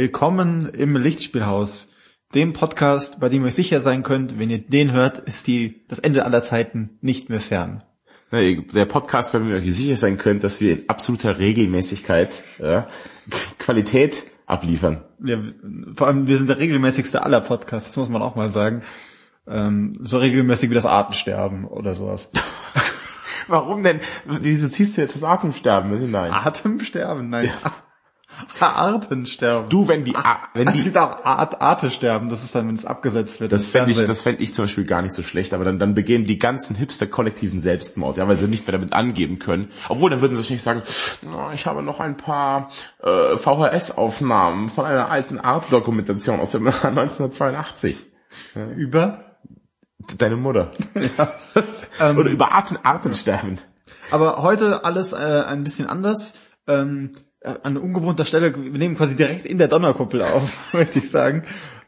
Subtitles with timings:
[0.00, 1.90] Willkommen im Lichtspielhaus,
[2.32, 5.98] dem Podcast, bei dem ihr sicher sein könnt, wenn ihr den hört, ist die, das
[5.98, 7.82] Ende aller Zeiten nicht mehr fern.
[8.30, 12.86] Der Podcast, bei dem ihr euch sicher sein könnt, dass wir in absoluter Regelmäßigkeit ja,
[13.58, 15.02] Qualität abliefern.
[15.20, 15.42] Ja,
[15.96, 18.82] vor allem, wir sind der regelmäßigste aller Podcasts, das muss man auch mal sagen.
[19.48, 22.30] Ähm, so regelmäßig wie das Artensterben oder sowas.
[23.48, 23.98] Warum denn?
[24.26, 26.30] Wieso ziehst du jetzt das Atemsterben hinein?
[26.30, 27.30] Atemsterben?
[27.30, 27.46] Nein.
[27.46, 27.72] Ja.
[28.60, 29.68] Artensterben.
[29.68, 32.74] Du, wenn die, A wenn die, es gibt auch Art, Artesterben, das ist dann, wenn
[32.74, 33.52] es abgesetzt wird.
[33.52, 35.94] das fände ich, das fände ich zum Beispiel gar nicht so schlecht, aber dann, dann
[35.94, 39.68] begehen die ganzen Hipster kollektiven Selbstmord, ja, weil sie nicht mehr damit angeben können.
[39.88, 40.82] Obwohl, dann würden sie wahrscheinlich sagen,
[41.22, 42.70] "Na, ich habe noch ein paar
[43.02, 48.06] äh, VHS-Aufnahmen von einer alten Art-Dokumentation aus dem Jahr 1982.
[48.76, 49.24] über.
[50.16, 50.70] Deine Mutter.
[51.18, 51.32] Ja.
[52.00, 53.58] ähm, Oder über Arten, Artensterben.
[54.10, 56.34] aber heute alles äh, ein bisschen anders.
[56.66, 61.10] Ähm, äh, an ungewohnter Stelle, wir nehmen quasi direkt in der Donnerkuppel auf, möchte ich
[61.10, 61.44] sagen.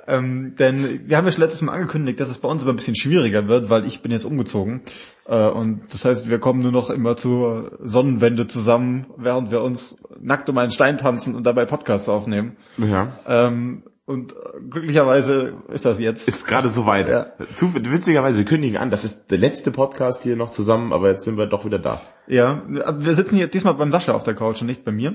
[0.06, 2.76] Ähm, denn wir haben ja schon letztes Mal angekündigt, dass es bei uns immer ein
[2.76, 4.82] bisschen schwieriger wird, weil ich bin jetzt umgezogen.
[5.26, 9.96] Äh, und das heißt, wir kommen nur noch immer zur Sonnenwende zusammen, während wir uns
[10.20, 12.56] nackt um einen Stein tanzen und dabei Podcasts aufnehmen.
[12.78, 13.20] Ja.
[13.26, 14.36] Ähm, und äh,
[14.68, 16.26] glücklicherweise ist das jetzt.
[16.26, 17.08] Ist gerade soweit.
[17.08, 17.26] Ja.
[17.54, 21.24] Zu, witzigerweise, wir kündigen an, das ist der letzte Podcast hier noch zusammen, aber jetzt
[21.24, 22.00] sind wir doch wieder da.
[22.26, 25.14] Ja, wir sitzen hier diesmal beim Sascha auf der Couch und nicht bei mir.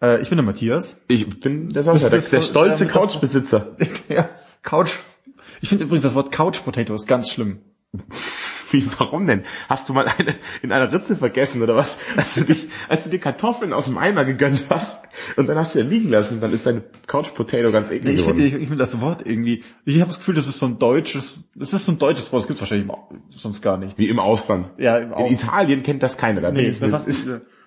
[0.00, 0.96] Äh, ich bin der Matthias.
[1.08, 3.76] Ich bin der Sascha, der, der stolze ähm, Couchbesitzer.
[4.08, 4.28] ja,
[4.62, 4.92] Couch.
[5.60, 7.58] Ich finde übrigens das Wort Couch Potato ist ganz schlimm.
[8.70, 9.44] Wie, warum denn?
[9.68, 11.98] Hast du mal eine in einer Ritze vergessen oder was?
[12.16, 15.04] Als du, dich, als du die Kartoffeln aus dem Eimer gegönnt hast
[15.36, 18.20] und dann hast du ja liegen lassen, dann ist deine Couch Potato ganz eklig Ich
[18.22, 18.38] geworden.
[18.38, 20.78] finde ich, ich find das Wort irgendwie, ich habe das Gefühl, das ist so ein
[20.78, 23.96] deutsches, das ist so ein deutsches Wort, das gibt's wahrscheinlich im- sonst gar nicht.
[23.98, 24.70] Wie im Ausland.
[24.78, 25.32] Ja, im In Ausland.
[25.42, 26.40] Italien kennt das keiner.
[26.40, 27.18] Da Nee, das ich,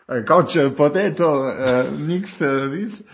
[0.07, 3.05] äh, Couch äh, Potato, äh, nix, äh, dies.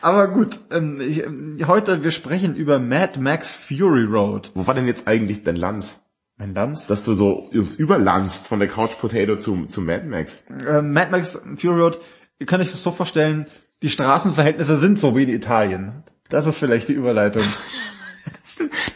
[0.00, 4.50] Aber gut, ähm, ich, ähm, heute, wir sprechen über Mad Max Fury Road.
[4.54, 6.00] Wo war denn jetzt eigentlich dein Lanz?
[6.36, 6.86] Mein Lanz?
[6.86, 10.44] Dass du so uns überlandst von der Couch Potato zu, zu Mad Max.
[10.48, 12.00] äh, Mad Max Fury Road,
[12.38, 13.46] ihr könnt euch das so vorstellen,
[13.82, 16.02] die Straßenverhältnisse sind so wie in Italien.
[16.30, 17.42] Das ist vielleicht die Überleitung.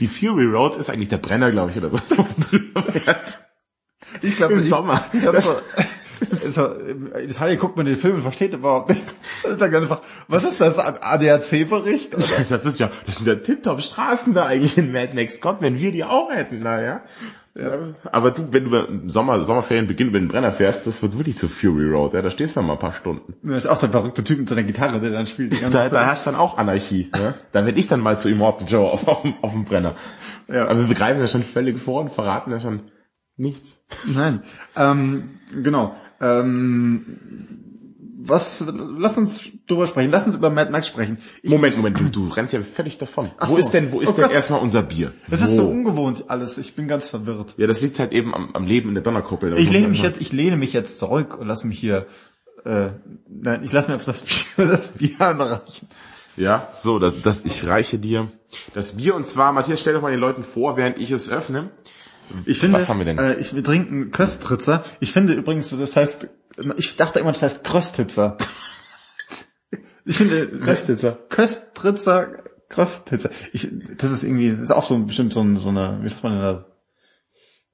[0.00, 1.98] Die Fury Road ist eigentlich der Brenner, glaube ich, oder so.
[2.18, 3.46] wo man drüber fährt.
[4.22, 5.04] Ich glaube, Im Sommer.
[5.12, 5.50] Ich glaub, so,
[6.30, 9.04] so, in Italien guckt man den Film und versteht überhaupt nicht.
[9.42, 12.12] Das ist ja einfach, was ist das, ein ADAC-Bericht?
[12.48, 15.40] Das ist ja, das sind ja tipptopp Straßen da eigentlich in Mad Max.
[15.40, 17.02] Gott, wenn wir die auch hätten, naja.
[17.54, 17.72] Ja.
[18.12, 21.36] Aber du, wenn du im Sommer, Sommerferien Beginn über den Brenner fährst, das wird wirklich
[21.36, 23.34] zu Fury Road, ja, da stehst du dann mal ein paar Stunden.
[23.42, 25.52] Das ist auch der verrückte Typ mit seiner Gitarre, der dann spielt.
[25.56, 27.34] Die ganze Da, da du dann auch Anarchie, ja.
[27.50, 29.96] Da werd ich dann mal zu Immortan Joe auf, auf, dem- auf dem Brenner.
[30.46, 30.68] Ja.
[30.68, 32.92] Aber wir begreifen ja schon völlig vor und verraten ja schon
[33.36, 33.82] nichts.
[34.06, 34.42] Nein,
[34.76, 35.96] ähm, genau.
[36.20, 37.04] Ähm,
[38.20, 41.18] was, lass uns drüber sprechen, lass uns über Mad Max sprechen.
[41.42, 43.30] Ich, Moment, Moment, du, du rennst ja völlig davon.
[43.38, 43.58] Ach wo so.
[43.58, 44.32] ist denn, wo ist Oh denn Gott.
[44.32, 45.12] erstmal unser Bier?
[45.30, 47.54] das ist so ungewohnt alles, ich bin ganz verwirrt.
[47.56, 49.56] Ja, das liegt halt eben am, am Leben in der Donnerkuppel.
[49.58, 52.06] Ich lehne mich jetzt, ich lehne mich jetzt zurück und lass mich hier,
[52.64, 52.88] äh,
[53.28, 55.88] nein, ich lasse mir auf das Bier, das Bier anreichen.
[56.36, 58.30] Ja, so, das, das, ich reiche dir
[58.74, 61.70] das Bier und zwar, Matthias, stell doch mal den Leuten vor, während ich es öffne.
[62.44, 63.18] Ich finde, Was haben wir denn?
[63.18, 64.84] Äh, ich, wir trinken Köstritzer.
[65.00, 66.28] Ich finde übrigens, das heißt,
[66.76, 68.38] ich dachte immer, das heißt Kröstitzer.
[70.04, 71.18] Ich finde, Köstritzer.
[71.28, 72.28] Köstritzer,
[72.68, 73.30] Kröstitzer.
[73.52, 73.68] Ich,
[73.98, 76.22] das ist irgendwie, das ist auch so ein, bestimmt so, ein, so eine, wie sagt
[76.22, 76.64] man denn da?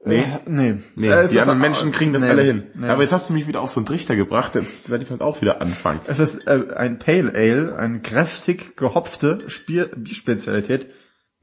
[0.06, 0.18] Nee.
[0.18, 0.74] Äh, nee.
[0.96, 2.64] Nee, Äh, die anderen Menschen kriegen das nee, alle hin.
[2.74, 2.88] nee.
[2.88, 5.22] Aber jetzt hast du mich wieder auf so einen Trichter gebracht, jetzt werde ich damit
[5.22, 6.00] auch wieder anfangen.
[6.06, 10.88] Es ist äh, ein Pale Ale, eine kräftig gehopfte Spier Bierspezialität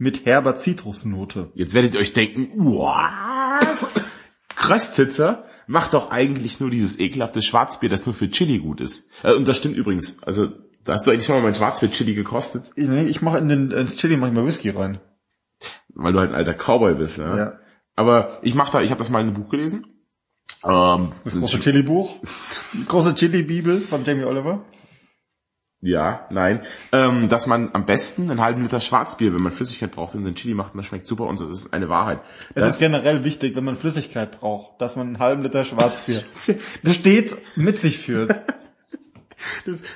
[0.02, 1.52] mit herber Zitrusnote.
[1.54, 4.04] Jetzt werdet ihr euch denken, was?
[4.56, 9.12] Kröstitzer macht doch eigentlich nur dieses ekelhafte Schwarzbier, das nur für Chili gut ist.
[9.22, 10.24] Äh, und das stimmt übrigens.
[10.24, 10.48] Also,
[10.84, 13.98] da hast du eigentlich schon mal mein Schwarzbier-Chili gekostet, nee, ich mache in den ins
[13.98, 15.00] Chili mach ich mal Whisky rein.
[15.94, 17.20] weil du halt ein alter Cowboy bist.
[17.20, 17.38] Ja?
[17.38, 17.60] Ja.
[17.96, 19.86] Aber ich mach da, ich habe das mal in einem Buch gelesen.
[20.64, 22.16] Ähm, Das große Chili-Buch.
[22.74, 24.66] Die große Chili-Bibel von Jamie Oliver.
[25.84, 26.62] Ja, nein.
[26.92, 30.36] Ähm, dass man am besten einen halben Liter Schwarzbier, wenn man Flüssigkeit braucht, in den
[30.36, 32.22] Chili macht, man schmeckt super und das ist eine Wahrheit.
[32.54, 36.24] Es ist generell wichtig, wenn man Flüssigkeit braucht, dass man einen halben Liter Schwarzbier
[36.88, 38.36] stets mit sich führt.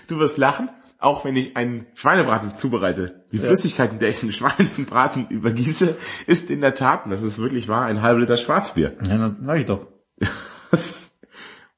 [0.08, 3.26] Du, wirst lachen, auch wenn ich einen Schweinebraten zubereite.
[3.32, 5.96] Die Flüssigkeit, in der ich den Schweinebraten übergieße,
[6.26, 8.98] ist in der Tat, und das ist wirklich wahr, ein halber Liter Schwarzbier.
[9.04, 9.86] Ja, dann sag ich doch.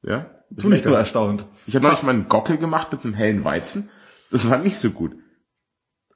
[0.02, 0.28] ja?
[0.58, 1.46] Tu nicht so erstaunt.
[1.66, 3.90] Ich habe neulich mal einen Gockel gemacht mit einem hellen Weizen.
[4.32, 5.16] Das war nicht so gut.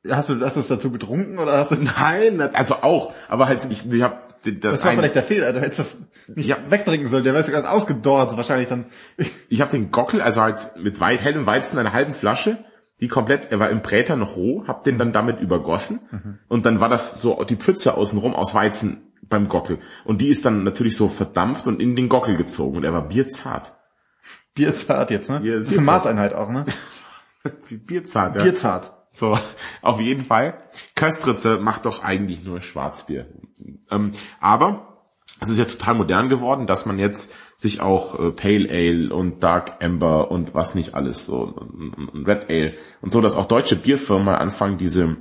[0.09, 1.75] Hast du, hast du es dazu getrunken oder hast du...
[1.99, 5.53] Nein, also auch, aber halt, ich, ich habe das, Das war ein- vielleicht der Fehler,
[5.53, 5.97] du hättest das
[6.35, 6.57] nicht Ja.
[6.69, 8.85] wegtrinken sollen, der wärst ganz ausgedorrt, wahrscheinlich dann.
[9.49, 12.57] Ich habe den Gockel, also halt mit weit, hellem Weizen, einer halben Flasche,
[12.99, 16.79] die komplett, er war im Präter noch roh, hab den dann damit übergossen und dann
[16.79, 19.77] war das so die Pfütze außenrum aus Weizen beim Gockel.
[20.05, 23.07] Und die ist dann natürlich so verdampft und in den Gockel gezogen und er war
[23.07, 23.73] bierzart.
[24.55, 25.39] Bierzart jetzt, ne?
[25.41, 25.85] Bier- das ist eine.
[25.85, 26.65] Maßeinheit auch, ne?
[27.69, 28.43] Bierzart, ja.
[28.43, 28.93] Bierzart.
[29.13, 29.37] So,
[29.81, 30.55] auf jeden Fall.
[30.95, 33.27] Köstritze macht doch eigentlich nur Schwarzbier.
[33.89, 34.87] Ähm, aber
[35.41, 39.43] es ist ja total modern geworden, dass man jetzt sich auch äh, Pale Ale und
[39.43, 43.47] Dark Amber und was nicht alles so und, und- Red Ale und so, dass auch
[43.47, 45.17] deutsche Bierfirmen mal anfangen, diese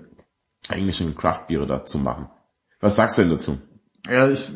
[0.68, 2.28] englischen Craftbiere da zu machen.
[2.80, 3.58] Was sagst du denn dazu?
[4.08, 4.50] Ja, ich,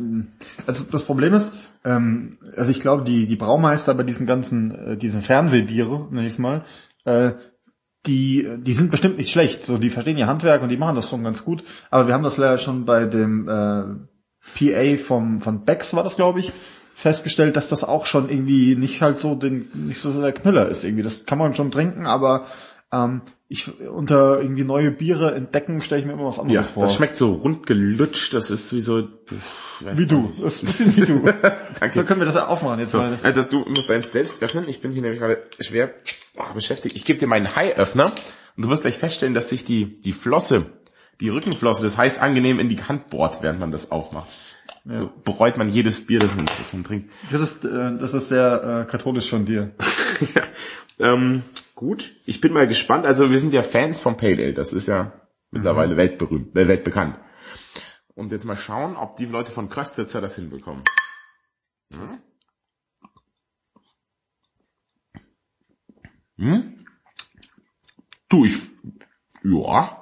[0.66, 4.96] also das Problem ist, ähm, also ich glaube, die, die Braumeister bei diesen ganzen, äh,
[4.96, 6.64] diesen Fernsehbiere, nenn ich's mal,
[7.04, 7.32] äh,
[8.06, 9.64] die, die sind bestimmt nicht schlecht.
[9.64, 11.64] So, die verstehen ihr Handwerk und die machen das schon ganz gut.
[11.90, 13.84] Aber wir haben das leider schon bei dem äh,
[14.54, 16.52] PA vom, von Becks war das, glaube ich,
[16.94, 20.84] festgestellt, dass das auch schon irgendwie nicht halt so den, nicht so der Knüller ist
[20.84, 21.02] irgendwie.
[21.02, 22.46] Das kann man schon trinken, aber
[22.94, 26.84] ähm, ich unter irgendwie neue Biere entdecken, stelle ich mir immer was Ja, anderes vor.
[26.84, 29.06] das schmeckt so rund gelutscht, das ist wie so...
[29.80, 30.22] Wie du.
[30.28, 30.42] nicht.
[30.42, 31.32] Das ist ein bisschen wie du.
[31.80, 31.94] Danke.
[31.94, 33.16] So können wir das ja aufmachen jetzt So, mal.
[33.22, 34.68] Also du musst eins selbst öffnen.
[34.68, 35.92] Ich bin hier nämlich gerade schwer
[36.54, 36.96] beschäftigt.
[36.96, 38.12] Ich gebe dir meinen Hai-Öffner
[38.56, 40.66] und du wirst gleich feststellen, dass sich die, die Flosse,
[41.20, 44.30] die Rückenflosse, das heißt angenehm in die Hand bohrt, während man das aufmacht.
[44.86, 47.10] So bereut man jedes Bier, das man, das man trinkt.
[47.30, 49.70] das ist, äh, das ist sehr äh, katholisch von dir.
[50.98, 51.42] ähm,
[51.74, 53.06] gut, ich bin mal gespannt.
[53.06, 54.54] Also wir sind ja Fans vom Pale Ale.
[54.54, 55.12] Das ist ja
[55.50, 57.18] mittlerweile weltberühmt, äh, weltbekannt.
[58.14, 60.82] Und jetzt mal schauen, ob die Leute von Köstritzer das hinbekommen.
[66.38, 66.76] Hm?
[68.28, 68.58] Du, ich,
[69.44, 70.00] ja.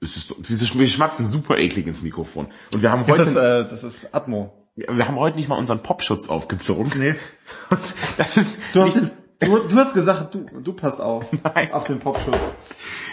[0.00, 2.52] Es ist, wir schmatzen super eklig ins Mikrofon.
[2.74, 4.68] Und wir haben Das heute, ist, äh, das ist Atmo.
[4.76, 6.92] wir haben heute nicht mal unseren Popschutz aufgezogen.
[6.98, 7.14] Nee.
[7.70, 7.80] Und
[8.18, 8.98] das ist, Du hast,
[9.44, 11.26] du, du hast gesagt, du, du passt auf.
[11.42, 11.72] Nein.
[11.72, 12.52] Auf den Popschutz.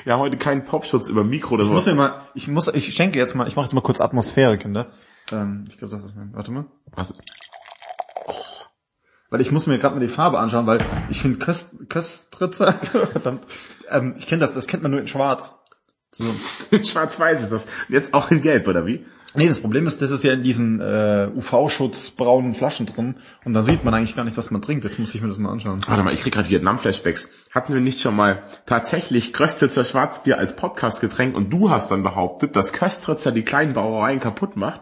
[0.03, 1.95] wir haben heute keinen Popschutz über Mikro oder Ich muss sowas.
[1.95, 4.87] mir mal, ich muss, ich schenke jetzt mal, ich mache jetzt mal kurz Atmosphäre, Kinder.
[5.31, 6.65] Ähm, ich glaube, das ist mein, warte mal.
[6.93, 7.15] Was?
[9.29, 12.73] Weil ich muss mir gerade mal die Farbe anschauen, weil ich finde Köst, Köstritzer,
[13.11, 13.43] verdammt,
[13.89, 15.57] ähm, ich kenne das, das kennt man nur in schwarz.
[16.13, 16.25] So.
[16.71, 17.65] Schwarz-Weiß ist das.
[17.87, 19.05] Und jetzt auch in Gelb, oder wie?
[19.33, 23.53] Nee, das Problem ist, das ist ja in diesen äh, UV-Schutz braunen Flaschen drin und
[23.53, 24.83] da sieht man eigentlich gar nicht, was man trinkt.
[24.83, 25.79] Jetzt muss ich mir das mal anschauen.
[25.87, 27.31] Warte mal, ich krieg gerade Vietnam-Flashbacks.
[27.55, 32.55] Hatten wir nicht schon mal tatsächlich Köstritzer Schwarzbier als Podcastgetränk und du hast dann behauptet,
[32.55, 34.81] dass Köstritzer die kleinen Brauereien kaputt macht?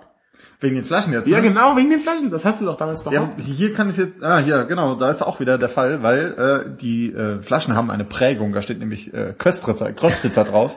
[0.62, 1.28] Wegen den Flaschen jetzt.
[1.28, 1.44] Ja, ne?
[1.48, 2.32] genau, wegen den Flaschen.
[2.32, 3.46] Das hast du doch damals Ja, behauptet.
[3.46, 6.34] hier kann ich jetzt, ah, hier, genau, da ist auch wieder der Fall, weil
[6.66, 10.76] äh, die äh, Flaschen haben eine Prägung, da steht nämlich äh, Köstritzer, Köstritzer drauf.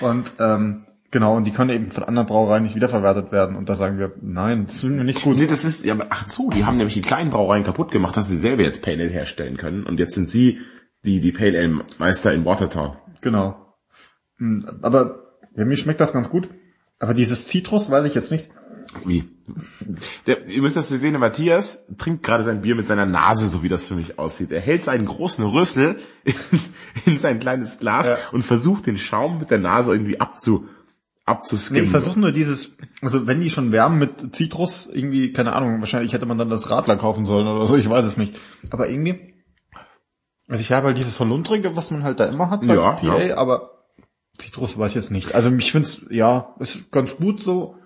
[0.00, 3.56] Und ähm, genau, und die können eben von anderen Brauereien nicht wiederverwertet werden.
[3.56, 5.38] Und da sagen wir, nein, das finden wir nicht gut.
[5.38, 8.28] Nee, das ist, ja, ach so, die haben nämlich die kleinen Brauereien kaputt gemacht, dass
[8.28, 9.84] sie selber jetzt Pale Ale herstellen können.
[9.84, 10.58] Und jetzt sind sie
[11.06, 12.96] die, die Pale Ale Meister in Watertown.
[13.22, 13.74] Genau.
[14.36, 15.20] Hm, Aber
[15.56, 16.50] ja, mir schmeckt das ganz gut.
[16.98, 18.50] Aber dieses Zitrus weiß ich jetzt nicht.
[19.04, 19.24] Wie?
[20.26, 23.62] Der, ihr müsst das sehen, der Matthias trinkt gerade sein Bier mit seiner Nase, so
[23.62, 24.52] wie das für mich aussieht.
[24.52, 26.34] Er hält seinen großen Rüssel in,
[27.06, 28.16] in sein kleines Glas Ja.
[28.32, 30.68] und versucht den Schaum mit der Nase irgendwie abzu,
[31.26, 31.84] Nee, abzuskimmen.
[31.84, 36.12] ich versuche nur dieses, also wenn die schon wärmen mit Zitrus, irgendwie, keine Ahnung, wahrscheinlich
[36.12, 38.36] hätte man dann das Radler kaufen sollen oder so, ich weiß es nicht.
[38.70, 39.34] Aber irgendwie,
[40.48, 43.22] also ich habe halt dieses Holundrige, was man halt da immer hat bei Ja, PA,
[43.22, 43.36] ja.
[43.36, 43.86] aber
[44.38, 45.34] Zitrus weiß ich jetzt nicht.
[45.34, 47.76] Also ich finde es, ja, ist ganz gut so.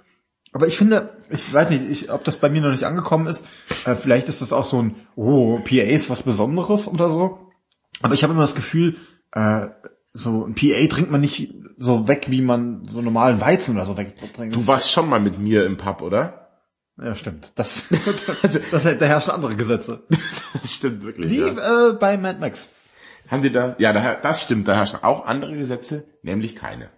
[0.52, 3.46] Aber ich finde, ich weiß nicht, ich, ob das bei mir noch nicht angekommen ist.
[3.84, 7.50] Äh, vielleicht ist das auch so ein, oh, PA ist was Besonderes oder so.
[8.00, 8.96] Aber ich habe immer das Gefühl,
[9.32, 9.66] äh,
[10.14, 13.96] so ein PA trinkt man nicht so weg, wie man so normalen Weizen oder so
[13.96, 14.54] wegtrinkt.
[14.54, 16.48] Du warst schon mal mit mir im Pub, oder?
[17.00, 17.52] ja, stimmt.
[17.54, 17.84] Das,
[18.42, 20.02] das, das, da herrschen andere Gesetze.
[20.52, 21.30] Das stimmt wirklich.
[21.30, 21.90] Wie Ja.
[21.90, 22.70] äh, bei Mad Max.
[23.28, 26.88] Haben die da, ja, da, das stimmt, da herrschen auch andere Gesetze, nämlich keine.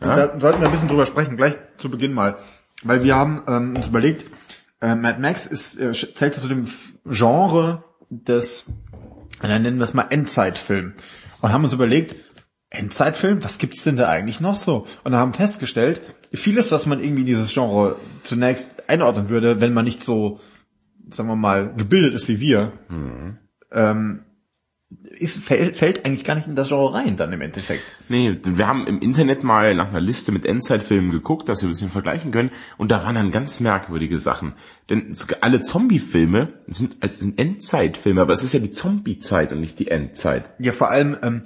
[0.00, 0.26] Ja?
[0.28, 2.38] Da sollten wir ein bisschen drüber sprechen, gleich zu Beginn mal.
[2.84, 4.24] Weil wir haben ähm, uns überlegt,
[4.80, 6.66] äh, Mad Max ist, äh, zählt zu dem
[7.04, 8.66] Genre des,
[9.42, 10.94] äh, nennen wir es mal Endzeitfilm.
[11.40, 12.14] Und haben uns überlegt,
[12.72, 14.86] Endzeitfilm, was gibt's denn da eigentlich noch so?
[15.04, 16.00] Und haben festgestellt,
[16.32, 20.40] vieles, was man irgendwie in dieses Genre zunächst einordnen würde, wenn man nicht so,
[21.08, 22.72] sagen wir mal, gebildet ist wie wir,
[23.70, 24.24] ähm,
[25.04, 27.82] ist, fällt, fällt eigentlich gar nicht in das Genre rein dann im Endeffekt.
[28.08, 31.72] Nee, wir haben im Internet mal nach einer Liste mit Endzeitfilmen geguckt, dass wir ein
[31.72, 32.50] bisschen vergleichen können.
[32.76, 34.54] Und da waren dann ganz merkwürdige Sachen.
[34.90, 39.88] Denn alle Zombie-Filme sind, sind Endzeitfilme, aber es ist ja die Zombie-Zeit und nicht die
[39.88, 40.52] Endzeit.
[40.58, 41.42] Ja, vor allem ähm,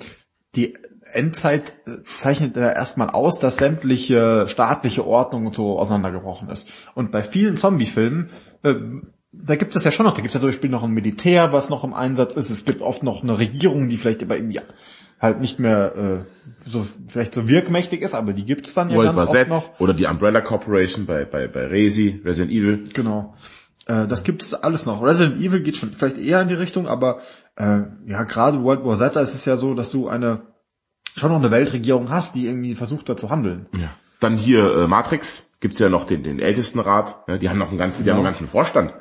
[0.55, 0.77] die
[1.13, 6.71] Endzeit äh, zeichnet ja erstmal aus, dass sämtliche staatliche Ordnung und so auseinandergebrochen ist.
[6.95, 8.31] Und bei vielen Zombie-Filmen
[8.63, 8.75] äh,
[9.33, 11.53] da gibt es ja schon noch, da gibt es ja zum Beispiel noch ein Militär,
[11.53, 12.51] was noch im Einsatz ist.
[12.51, 14.61] Es gibt oft noch eine Regierung, die vielleicht aber irgendwie
[15.21, 18.97] halt nicht mehr äh, so vielleicht so wirkmächtig ist, aber die gibt es dann ja
[18.97, 19.81] World ganz oft noch.
[19.81, 22.89] oder die Umbrella Corporation bei, bei, bei Resi, Resident Evil.
[22.93, 23.35] Genau.
[23.87, 25.03] Äh, das gibt es alles noch.
[25.03, 27.21] Resident Evil geht schon vielleicht eher in die Richtung, aber
[27.57, 30.43] äh, ja, gerade World War Z, da ist es ja so, dass du eine
[31.17, 33.67] schon noch eine Weltregierung hast, die irgendwie versucht da zu handeln.
[33.77, 33.89] Ja.
[34.21, 37.23] Dann hier äh, Matrix, gibt's ja noch den, den ältesten Rat.
[37.27, 38.95] Ja, die haben noch einen ganzen, die haben einen ganzen Vorstand.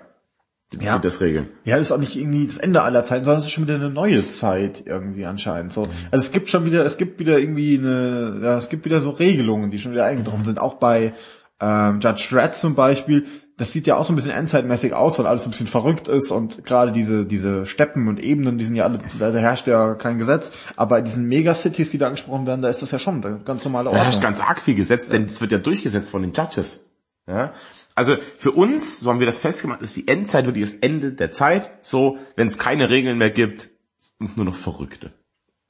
[0.74, 0.98] Die Ja.
[0.98, 1.50] die das regeln.
[1.64, 3.76] Ja, das ist auch nicht irgendwie das Ende aller Zeiten, sondern es ist schon wieder
[3.76, 5.74] eine neue Zeit irgendwie anscheinend.
[5.74, 9.00] So, also es gibt schon wieder, es gibt wieder irgendwie eine, ja, es gibt wieder
[9.00, 10.60] so Regelungen, die schon wieder eingetroffen sind.
[10.60, 11.14] Auch bei
[11.62, 13.26] ähm, Judge Dredd zum Beispiel.
[13.58, 16.10] Das sieht ja auch so ein bisschen endzeitmäßig aus, weil alles so ein bisschen verrückt
[16.10, 19.96] ist und gerade diese diese Steppen und Ebenen, die sind ja alle, da herrscht ja
[19.96, 20.52] kein Gesetz.
[20.76, 23.64] Aber in diesen Megacities, die da angesprochen werden, da ist das ja schon eine ganz
[23.64, 24.24] normale Da herrscht Ordnung.
[24.24, 26.96] ganz arg viel Gesetz, denn es wird ja durchgesetzt von den Judges.
[27.28, 27.54] Ja?
[27.96, 31.32] Also für uns, so haben wir das festgemacht, ist die Endzeit wirklich das Ende der
[31.32, 31.72] Zeit.
[31.82, 35.14] So, wenn es keine Regeln mehr gibt, sind nur noch Verrückte.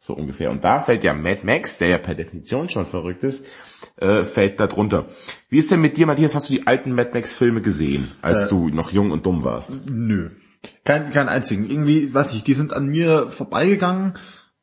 [0.06, 0.52] So ungefähr.
[0.52, 3.48] Und da fällt ja Mad Max, der ja per Definition schon verrückt ist,
[3.98, 5.08] äh, fällt da drunter.
[5.50, 6.36] Wie ist denn mit dir, Matthias?
[6.36, 9.80] Hast du die alten Mad Max Filme gesehen, als du noch jung und dumm warst?
[9.90, 10.30] Nö.
[10.84, 11.68] Kein, kein einzigen.
[11.68, 14.14] Irgendwie, weiß ich, die sind an mir vorbeigegangen,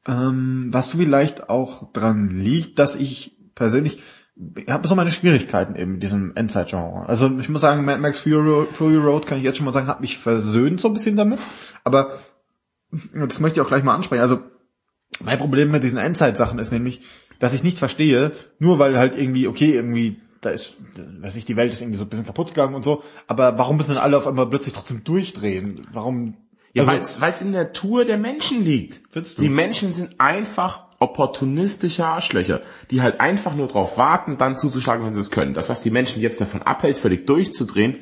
[0.06, 4.00] ähm, was vielleicht auch dran liegt, dass ich persönlich
[4.56, 7.06] ich habe so meine Schwierigkeiten eben mit diesem Endzeit-Genre.
[7.06, 9.88] Also ich muss sagen, Mad Max Fury, Fury Road kann ich jetzt schon mal sagen,
[9.88, 11.38] hat mich versöhnt so ein bisschen damit.
[11.84, 12.18] Aber
[13.14, 14.22] das möchte ich auch gleich mal ansprechen.
[14.22, 14.40] Also
[15.21, 17.00] mein Problem mit diesen Endzeit-Sachen ist nämlich,
[17.38, 20.75] dass ich nicht verstehe, nur weil halt irgendwie, okay, irgendwie, da ist,
[21.21, 23.76] weiß ich, die Welt ist irgendwie so ein bisschen kaputt gegangen und so, aber warum
[23.76, 25.83] müssen dann alle auf einmal plötzlich trotzdem durchdrehen?
[25.92, 26.37] Warum?
[26.75, 29.02] Ja, also, weil es in der Natur der Menschen liegt.
[29.38, 35.14] Die Menschen sind einfach opportunistische Arschlöcher, die halt einfach nur darauf warten, dann zuzuschlagen, wenn
[35.14, 35.52] sie es können.
[35.52, 37.99] Das, was die Menschen jetzt davon abhält, völlig durchzudrehen,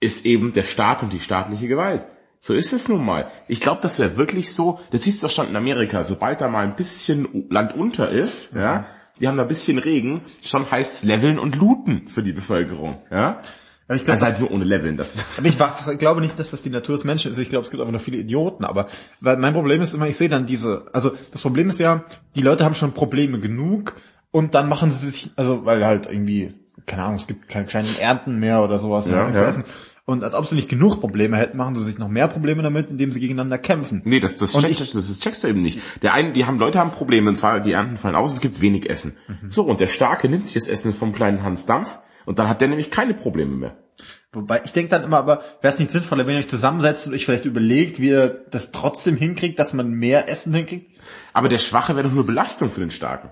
[0.00, 2.04] ist eben der Staat und die staatliche Gewalt.
[2.40, 3.30] So ist es nun mal.
[3.48, 6.48] Ich glaube, das wäre wirklich so, das siehst du doch schon in Amerika, sobald da
[6.48, 8.86] mal ein bisschen Land unter ist, ja,
[9.20, 13.40] die haben da ein bisschen Regen, schon heißt's leveln und looten für die Bevölkerung, ja.
[13.88, 15.46] Ja, ich glaube, Also halt nur ohne leveln, das, aber
[15.92, 17.38] ich glaube nicht, dass das die Natur des Menschen ist.
[17.38, 18.64] Ich glaube, es gibt einfach nur viele Idioten.
[18.66, 18.86] Aber
[19.20, 20.84] weil mein Problem ist immer, ich sehe dann diese.
[20.92, 22.04] Also das Problem ist ja,
[22.34, 23.96] die Leute haben schon Probleme genug
[24.30, 26.52] und dann machen sie sich, also weil halt irgendwie,
[26.84, 29.48] keine Ahnung, es gibt keine kleinen Ernten mehr oder sowas mehr Ja, zu ja.
[29.48, 29.64] essen.
[30.08, 32.90] Und als ob sie nicht genug Probleme hätten, machen sie sich noch mehr Probleme damit,
[32.90, 34.00] indem sie gegeneinander kämpfen.
[34.06, 35.80] Nee, das, das, Und checkst, ich- das, das checkst du eben nicht.
[36.00, 38.62] Der einen, die haben, Leute haben Probleme, und zwar die Ernten fallen aus, es gibt
[38.62, 39.18] wenig Essen.
[39.28, 39.50] Mhm.
[39.50, 42.62] So, und der Starke nimmt sich das Essen vom kleinen Hans Dampf, und dann hat
[42.62, 43.76] der nämlich keine Probleme mehr.
[44.32, 47.12] Wobei ich denke dann immer, aber wäre es nicht sinnvoller, wenn ihr euch zusammensetzt und
[47.12, 50.90] euch vielleicht überlegt, wie ihr das trotzdem hinkriegt, dass man mehr Essen hinkriegt?
[51.34, 53.28] Aber der Schwache wäre doch nur Belastung für den Starken.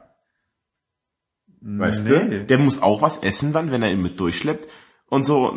[1.62, 2.18] Weißt Nee.
[2.18, 2.44] du?
[2.44, 4.68] Der muss auch was essen dann, wenn er ihn mit durchschleppt.
[5.08, 5.54] Und so,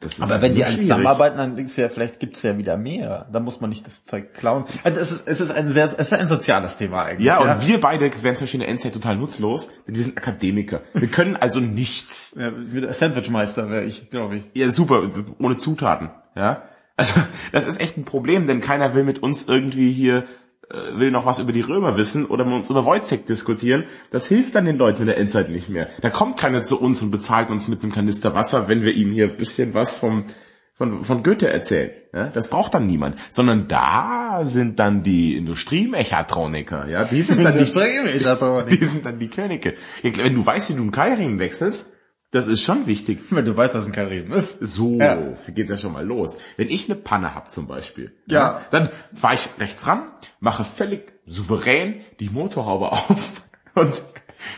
[0.00, 0.80] das ist Aber halt wenn die schwierig.
[0.80, 3.28] zusammenarbeiten, dann ist ja, vielleicht gibt's ja wieder mehr.
[3.30, 4.64] Da muss man nicht das Zeug klauen.
[4.84, 7.26] Also es ist, es ist ein sehr, es ist ein soziales Thema eigentlich.
[7.26, 10.16] Ja, und wir beide wären zum Beispiel in der Endzeit total nutzlos, denn wir sind
[10.16, 10.80] Akademiker.
[10.94, 12.38] Wir können also nichts.
[12.40, 14.44] ja, Sandwichmeister wäre ich, glaube ich.
[14.54, 15.02] Ja, super,
[15.38, 16.62] ohne Zutaten, ja.
[16.96, 17.20] Also,
[17.52, 20.24] das ist echt ein Problem, denn keiner will mit uns irgendwie hier,
[20.70, 23.84] will noch was über die Römer wissen oder mit uns über Wojciech diskutieren.
[24.10, 25.88] Das hilft dann den Leuten in der Endzeit nicht mehr.
[26.00, 29.10] Da kommt keiner zu uns und bezahlt uns mit einem Kanister Wasser, wenn wir ihm
[29.10, 30.24] hier ein bisschen was vom,
[30.72, 31.90] von, von Goethe erzählen.
[32.14, 32.28] Ja?
[32.28, 33.16] Das braucht dann niemand.
[33.30, 37.04] Sondern da sind dann die Industriemechatroniker, ja.
[37.04, 37.64] Die sind dann die,
[38.70, 39.74] die sind dann die Könige.
[40.02, 41.96] Wenn du weißt, wie du einen Keilriemen wechselst,
[42.32, 43.20] das ist schon wichtig.
[43.30, 44.60] Wenn du weißt, was ein Kalorien ist.
[44.60, 45.16] So, Ja.
[45.48, 46.38] geht's ja schon mal los.
[46.56, 48.62] Wenn ich eine Panne hab zum Beispiel, Ja.
[48.70, 50.02] dann fahre ich rechts ran,
[50.38, 53.42] mache völlig souverän die Motorhaube auf
[53.74, 54.02] und,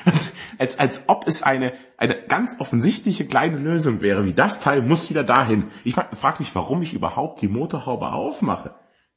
[0.04, 4.82] und als, als ob es eine, eine ganz offensichtliche kleine Lösung wäre, wie das Teil
[4.82, 5.64] muss wieder dahin.
[5.84, 8.74] Ich frage mich, warum ich überhaupt die Motorhaube aufmache.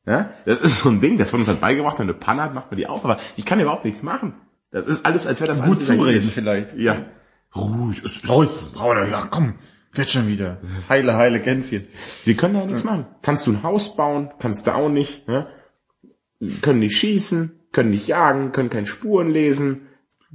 [0.07, 0.31] Ja?
[0.45, 2.71] Das ist so ein Ding, das wird uns halt beigebracht, wenn eine Panne hat, macht
[2.71, 4.35] man die auf, aber ich kann überhaupt nichts machen.
[4.71, 6.74] Das ist alles, als wäre das Gut alles zureden vielleicht.
[6.75, 6.97] Ja.
[7.55, 8.03] Ruhig.
[8.03, 9.55] Es Ruhig, Bruder, ja komm,
[9.93, 10.59] wird schon wieder.
[10.89, 11.88] Heile, heile Gänschen.
[12.25, 13.05] Wir können ja nichts machen.
[13.21, 15.27] Kannst du ein Haus bauen, kannst du auch nicht.
[15.27, 15.47] Ne?
[16.62, 19.88] Können nicht schießen, können nicht jagen, können keine Spuren lesen.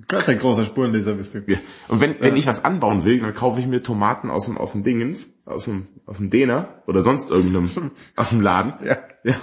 [0.08, 1.42] Ganz ein großer Spurenleser bist du.
[1.46, 1.58] Ja.
[1.88, 4.72] Und wenn, wenn ich was anbauen will, dann kaufe ich mir Tomaten aus dem, aus
[4.72, 7.68] dem Dingens, aus dem, aus dem Däner oder sonst irgendeinem,
[8.16, 8.74] aus dem Laden.
[8.86, 8.96] Ja.
[9.24, 9.34] ja.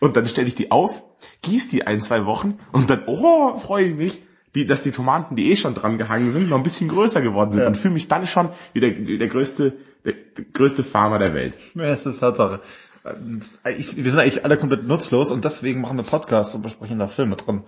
[0.00, 1.02] Und dann stelle ich die auf,
[1.42, 4.22] gieß die ein, zwei Wochen und dann, oh, freue ich mich,
[4.54, 7.52] die, dass die Tomaten, die eh schon dran gehangen sind, noch ein bisschen größer geworden
[7.52, 7.68] sind Ja.
[7.68, 9.72] und fühle mich dann schon wie der, wie der größte,
[10.04, 11.54] der, der größte Farmer der Welt.
[11.74, 12.60] Ja, es ist Tatsache.
[13.04, 13.42] Und
[13.78, 17.08] Ich, wir sind eigentlich alle komplett nutzlos und deswegen machen wir Podcasts und besprechen da
[17.08, 17.62] Filme drin.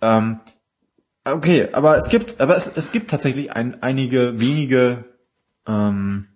[0.00, 0.40] Ähm,
[1.24, 5.04] okay, aber es gibt, aber es, es gibt tatsächlich ein, einige wenige
[5.66, 6.26] ähm,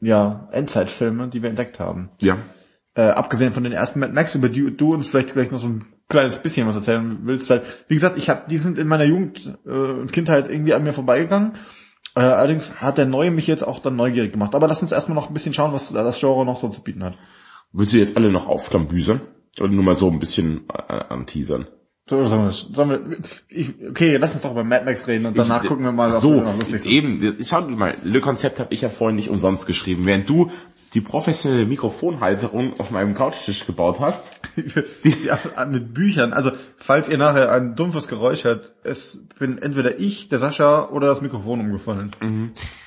[0.00, 2.10] ja, Endzeitfilme, die wir entdeckt haben.
[2.20, 2.38] Ja.
[2.94, 5.68] Äh, abgesehen von den ersten Mad Max, über die du uns vielleicht gleich noch so
[5.68, 9.04] ein kleines bisschen was erzählen willst, weil, wie gesagt, ich habe, die sind in meiner
[9.04, 11.52] Jugend äh, und Kindheit irgendwie an mir vorbeigegangen.
[12.14, 14.54] Äh, allerdings hat der Neue mich jetzt auch dann neugierig gemacht.
[14.54, 17.04] Aber lass uns erstmal noch ein bisschen schauen, was das Genre noch so zu bieten
[17.04, 17.18] hat.
[17.72, 19.20] Willst du jetzt alle noch aufklambüsern?
[19.60, 21.68] Oder nur mal so ein bisschen äh, anteasern?
[22.08, 23.00] So, wir,
[23.48, 26.08] ich, okay, lass uns doch über Mad Max reden und danach Ich- gucken wir mal,
[26.08, 26.86] was so, noch lustig ist.
[26.86, 30.06] eben, schau mal, Le Konzept habe ich ja vorhin nicht umsonst geschrieben.
[30.06, 30.50] Während du
[30.94, 34.40] die professionelle Mikrofonhalterung auf meinem Couchtisch gebaut hast,
[35.26, 36.32] Ja, mit Büchern.
[36.32, 41.08] Also, falls ihr nachher ein dumpfes Geräusch hört, es bin entweder ich, der Sascha oder
[41.08, 42.10] das Mikrofon umgefallen.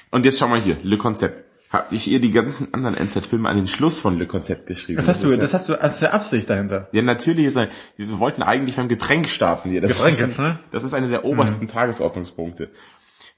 [0.10, 1.44] und jetzt schau mal hier, Le Konzept.
[1.72, 4.98] Hab ich ihr die ganzen anderen NZ-Filme an den Schluss von Le Konzept geschrieben.
[4.98, 6.90] Das hast du, ist ja- das hast du als der Absicht dahinter.
[6.92, 9.80] Ja, natürlich ist wir wollten eigentlich beim Getränk starten hier.
[9.80, 10.60] Das Getränk ist, jetzt, ne?
[10.72, 12.72] Das ist einer der obersten Tagesordnungspunkte.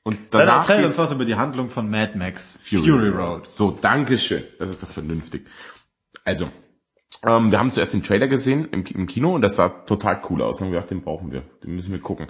[0.01, 2.59] Und Dann danach erzähl uns was über die Handlung von Mad Max.
[2.63, 3.49] Fury, Road.
[3.49, 4.43] So, Dankeschön.
[4.59, 5.45] Das ist doch vernünftig.
[6.25, 6.49] Also,
[7.25, 10.41] ähm, wir haben zuerst den Trailer gesehen im, im Kino und das sah total cool
[10.41, 10.59] aus.
[10.59, 11.43] Und wir dachten, den brauchen wir.
[11.63, 12.27] Den müssen wir gucken.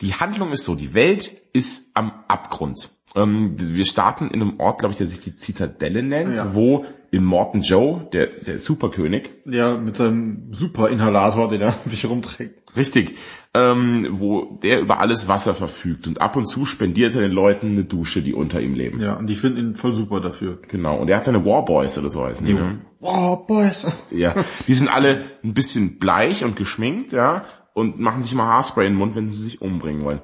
[0.00, 2.90] Die Handlung ist so, die Welt ist am Abgrund.
[3.16, 6.54] Ähm, wir starten in einem Ort, glaube ich, der sich die Zitadelle nennt, Ja.
[6.54, 12.76] wo Immortan Joe, der, der Superkönig, Ja, mit seinem super Inhalator, den er sich rumträgt.
[12.76, 13.14] Richtig.
[13.56, 17.68] Ähm, wo der über alles Wasser verfügt und ab und zu spendiert er den Leuten
[17.68, 18.98] eine Dusche, die unter ihm leben.
[18.98, 20.58] Ja, und die finden ihn voll super dafür.
[20.66, 20.98] Genau.
[20.98, 22.54] Und er hat seine Warboys oder so heißen die.
[22.54, 22.80] ne?
[22.98, 23.86] Wow, Boys.
[24.10, 24.34] Ja.
[24.66, 27.44] Die sind alle ein bisschen bleich und geschminkt, ja,
[27.74, 30.20] und machen sich immer Haarspray in den Mund, wenn sie sich umbringen wollen.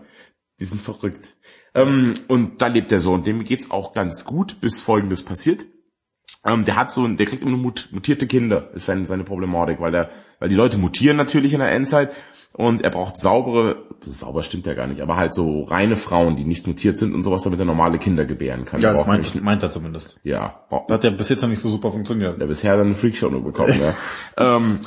[0.59, 1.37] Die sind verrückt.
[1.75, 3.25] Ähm, und da lebt der Sohn.
[3.25, 5.65] Dem geht's auch ganz gut, bis Folgendes passiert.
[6.45, 9.93] Ähm, der hat so, der kriegt immer mut, mutierte Kinder, ist seine, seine Problematik, weil
[9.93, 12.13] der, weil die Leute mutieren natürlich in der Endzeit
[12.57, 16.45] und er braucht saubere, sauber stimmt ja gar nicht, aber halt so reine Frauen, die
[16.45, 18.81] nicht mutiert sind und sowas, damit er normale Kinder gebären kann.
[18.81, 20.19] Ja, das braucht meint, das meint er zumindest.
[20.25, 22.41] ja, Hat ja bis jetzt noch nicht so super funktioniert.
[22.41, 23.95] der bisher dann eine Freakshow nur bekommen, ja.
[24.57, 24.81] ähm,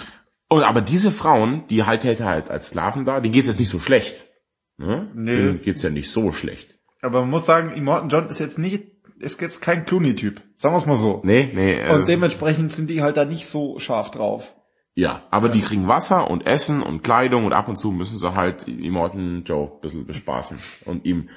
[0.49, 3.59] und aber diese Frauen, die halt hält er halt als Sklaven da, denen geht's jetzt
[3.59, 4.29] nicht so schlecht.
[4.77, 5.09] Ne?
[5.15, 5.35] Nee.
[5.35, 6.72] Denen geht's ja nicht so schlecht.
[7.03, 8.85] Aber man muss sagen, Immortan John ist jetzt nicht,
[9.19, 10.41] ist jetzt kein Clooney-Typ.
[10.57, 11.21] Sagen wir es mal so.
[11.23, 11.87] Nee, nee.
[11.89, 14.55] Und es- dementsprechend sind die halt da nicht so scharf drauf.
[14.95, 18.35] Ja, aber die kriegen Wasser und Essen und Kleidung und ab und zu müssen sie
[18.35, 21.29] halt Immortan Joe ein bisschen bespaßen und ihm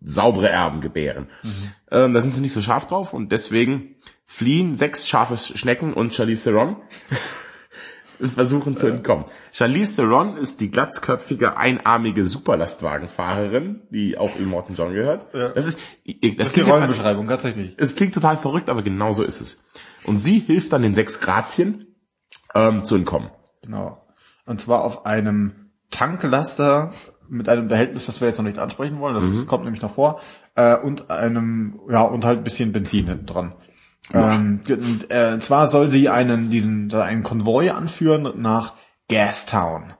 [0.00, 1.28] saubere Erben gebären.
[1.90, 6.14] Ähm, da sind sie nicht so scharf drauf und deswegen fliehen sechs scharfe Schnecken und
[6.14, 6.76] Charlize Theron
[8.20, 9.24] versuchen zu entkommen.
[9.52, 15.32] Charlize Theron ist die glatzköpfige, einarmige Superlastwagenfahrerin, die auch Immortan John gehört.
[15.34, 15.48] Ja.
[15.50, 17.74] Das ist, das, Das ist die Rollenbeschreibung, tatsächlich.
[17.76, 19.64] es klingt total verrückt, aber genau so ist es.
[20.04, 21.86] Und sie hilft dann den sechs Grazien
[22.54, 23.30] ähm, zu entkommen.
[23.62, 24.06] Genau.
[24.46, 26.92] Und zwar auf einem Tanklaster
[27.28, 29.46] mit einem Behältnis, das wir jetzt noch nicht ansprechen wollen, das Mhm.
[29.46, 30.20] kommt nämlich noch vor,
[30.54, 33.54] äh, und einem, ja, und halt ein bisschen Benzin hinten dran.
[34.12, 38.74] Ähm, und, äh, zwar soll sie einen, diesen, einen Konvoi anführen nach
[39.08, 39.94] Gastown.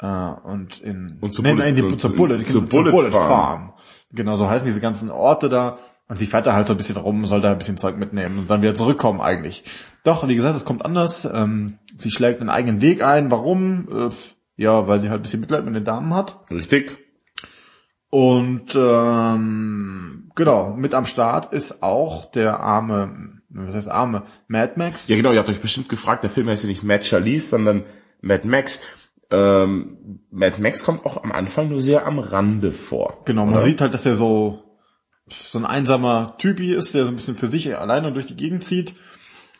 [0.00, 3.10] Äh, und in, Und zur Bullet- nein, die, zur zu- Bullet, zur zur Bullet Bullet
[3.10, 3.28] Farm.
[3.28, 3.72] Farm.
[4.12, 5.78] Genau, so heißen diese ganzen Orte da.
[6.08, 8.38] Und sie fährt da halt so ein bisschen rum, soll da ein bisschen Zeug mitnehmen
[8.40, 9.62] und dann wieder zurückkommen eigentlich.
[10.02, 11.24] Doch, wie gesagt, es kommt anders.
[11.32, 13.30] Ähm, sie schlägt einen eigenen Weg ein.
[13.30, 13.88] Warum?
[13.92, 14.10] Äh,
[14.56, 16.40] ja, weil sie halt ein bisschen Mitleid mit den Damen hat.
[16.50, 16.98] Richtig?
[18.10, 25.08] Und ähm, genau, mit am Start ist auch der arme, was heißt arme, Mad Max.
[25.08, 27.84] Ja genau, ihr habt euch bestimmt gefragt, der Film heißt ja nicht Mad Charlize, sondern
[28.20, 28.82] Mad Max.
[29.30, 33.22] Ähm, Mad Max kommt auch am Anfang nur sehr am Rande vor.
[33.24, 33.62] Genau, man Oder?
[33.62, 34.64] sieht halt, dass er so
[35.32, 38.64] so ein einsamer Typi ist, der so ein bisschen für sich alleine durch die Gegend
[38.64, 38.94] zieht.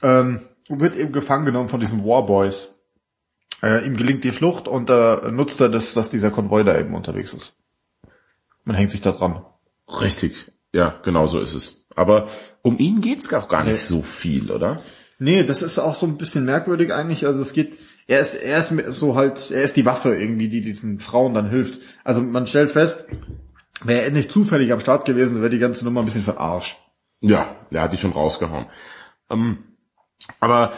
[0.03, 2.81] Ähm, und wird eben gefangen genommen von diesen Warboys.
[3.63, 6.95] Äh, ihm gelingt die Flucht und da nutzt er das, dass dieser Konvoi da eben
[6.95, 7.59] unterwegs ist.
[8.65, 9.45] Man hängt sich da dran.
[10.01, 10.51] Richtig.
[10.73, 11.80] Ja, genau so ist es.
[12.01, 12.29] Aber
[12.63, 14.77] um ihn geht's auch gar nicht so viel, oder?
[15.19, 17.27] Nee, das ist auch so ein bisschen merkwürdig eigentlich.
[17.27, 20.63] Also es geht, er ist, er ist so halt, er ist die Waffe irgendwie, die
[20.63, 21.81] diesen Frauen dann hilft.
[22.03, 23.05] Also man stellt fest,
[23.85, 26.79] wäre er nicht zufällig am Start gewesen, wäre die ganze Nummer ein bisschen verarscht.
[27.21, 28.65] Ja, der hat die schon rausgehauen.
[29.29, 29.59] Ähm,
[30.41, 30.73] aber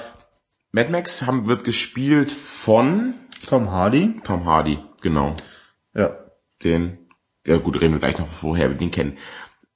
[0.73, 3.15] Mad Max haben, wird gespielt von
[3.47, 4.21] Tom Hardy.
[4.25, 5.37] Tom Hardy, genau.
[5.95, 6.17] Ja.
[6.65, 6.99] Den,
[7.47, 9.19] ja gut, reden wir gleich noch, woher wir den kennen.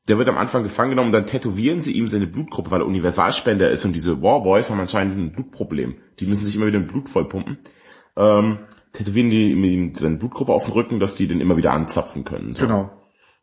[0.09, 3.71] Der wird am Anfang gefangen genommen, dann tätowieren sie ihm seine Blutgruppe, weil er Universalspender
[3.71, 5.97] ist und diese Warboys haben anscheinend ein Blutproblem.
[6.21, 7.59] Die müssen sich immer wieder mit Blut vollpumpen.
[8.17, 8.59] Ähm,
[8.93, 12.53] tätowieren die ihm seine Blutgruppe auf den Rücken, dass die den immer wieder anzapfen können.
[12.53, 12.67] So.
[12.67, 12.91] Genau.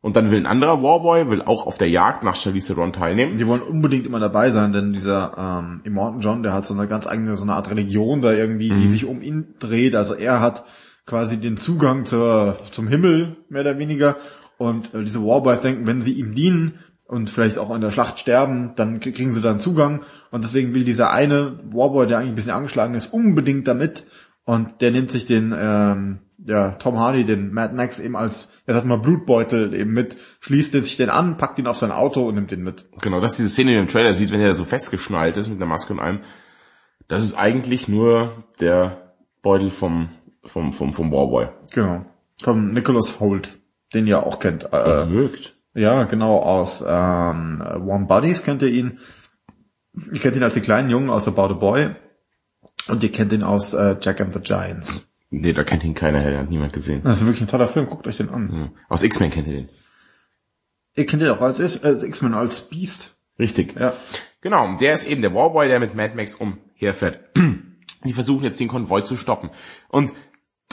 [0.03, 3.37] Und dann will ein anderer Warboy, will auch auf der Jagd nach Charlize Theron teilnehmen.
[3.37, 6.89] Die wollen unbedingt immer dabei sein, denn dieser ähm, Immortan John, der hat so eine
[6.89, 9.95] ganz eigene, so eine Art Religion da irgendwie, die sich um ihn dreht.
[9.95, 10.65] Also er hat
[11.05, 14.17] quasi den Zugang zur, zum Himmel, mehr oder weniger.
[14.63, 18.17] Und äh, diese Warboys denken, wenn sie ihm dienen, und vielleicht auch in der Schlacht
[18.17, 22.35] sterben, dann kriegen sie dann Zugang und deswegen will dieser eine Warboy, der eigentlich ein
[22.35, 24.07] bisschen angeschlagen ist, unbedingt damit
[24.45, 28.73] und der nimmt sich den ähm, ja, Tom Hardy, den Mad Max eben als, er
[28.73, 32.35] sagt mal Blutbeutel eben mit, schließt sich den an, packt ihn auf sein Auto und
[32.35, 32.85] nimmt den mit.
[33.01, 35.49] Genau, das ist diese Szene, die man im Trailer sieht, wenn er so festgeschnallt ist
[35.49, 36.21] mit der Maske und allem.
[37.07, 40.09] Das ist eigentlich nur der Beutel vom,
[40.45, 41.49] vom, vom, vom Warboy.
[41.73, 42.05] Genau.
[42.41, 43.57] Vom Nicholas Holt,
[43.93, 44.67] den ihr auch kennt.
[44.71, 45.55] Äh, Mögt.
[45.73, 48.99] ja, genau, aus ähm, Warm Bodies kennt ihr ihn.
[50.11, 51.95] Ihr kennt ihn als den kleinen Jungen aus About a Boy.
[52.87, 55.07] Und ihr kennt ihn aus äh, Jack and the Giants.
[55.29, 57.01] Nee, da kennt ihn keiner, der hat niemand gesehen.
[57.03, 58.51] Das ist wirklich ein toller Film, guckt euch den an.
[58.51, 58.69] Hm.
[58.89, 59.69] Aus X-Men kennt ihr den.
[60.95, 63.15] Ihr kennt ihn auch als, als X-Men, als Beast.
[63.39, 63.79] Richtig.
[63.79, 63.93] Ja.
[64.41, 67.19] Genau, der ist eben der Warboy, der mit Mad Max umherfährt.
[68.05, 69.49] Die versuchen jetzt den Konvoi zu stoppen.
[69.87, 70.11] Und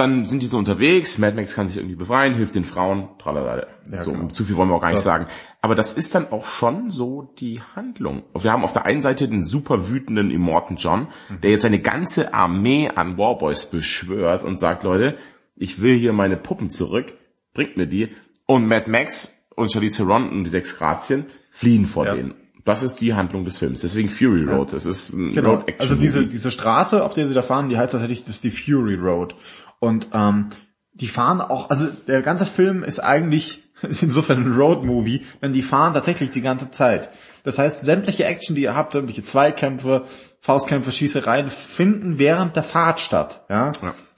[0.00, 3.66] dann sind die so unterwegs, Mad Max kann sich irgendwie befreien, hilft den Frauen, tralala.
[3.90, 4.26] Ja, so, genau.
[4.28, 5.18] zu viel wollen wir auch gar nicht Klar.
[5.20, 5.30] sagen.
[5.62, 8.24] Aber das ist dann auch schon so die Handlung.
[8.40, 11.40] Wir haben auf der einen Seite den super wütenden Immortan John, Mhm.
[11.42, 15.16] der jetzt eine ganze Armee an Warboys beschwört und sagt, Leute,
[15.54, 17.12] ich will hier meine Puppen zurück,
[17.54, 18.08] bringt mir die.
[18.46, 22.14] Und Mad Max und Charlize Theron und die sechs Grazien fliehen vor Ja.
[22.14, 22.34] denen.
[22.64, 23.80] Das ist die Handlung des Films.
[23.80, 24.74] Deswegen Fury Road.
[24.74, 25.54] Das ist ein Genau.
[25.54, 25.80] Road Action.
[25.90, 28.50] Also diese, diese Straße, auf der sie da fahren, die heißt tatsächlich, das ist die
[28.50, 29.34] Fury Road.
[29.80, 30.50] Und ähm,
[30.92, 35.62] die fahren auch, also der ganze Film ist eigentlich ist insofern ein Road-Movie, denn die
[35.62, 37.10] fahren tatsächlich die ganze Zeit.
[37.42, 40.04] Das heißt, sämtliche Action, die ihr habt, sämtliche Zweikämpfe,
[40.40, 43.44] Faustkämpfe, Schießereien, finden während der Fahrt statt.
[43.48, 43.72] Ja?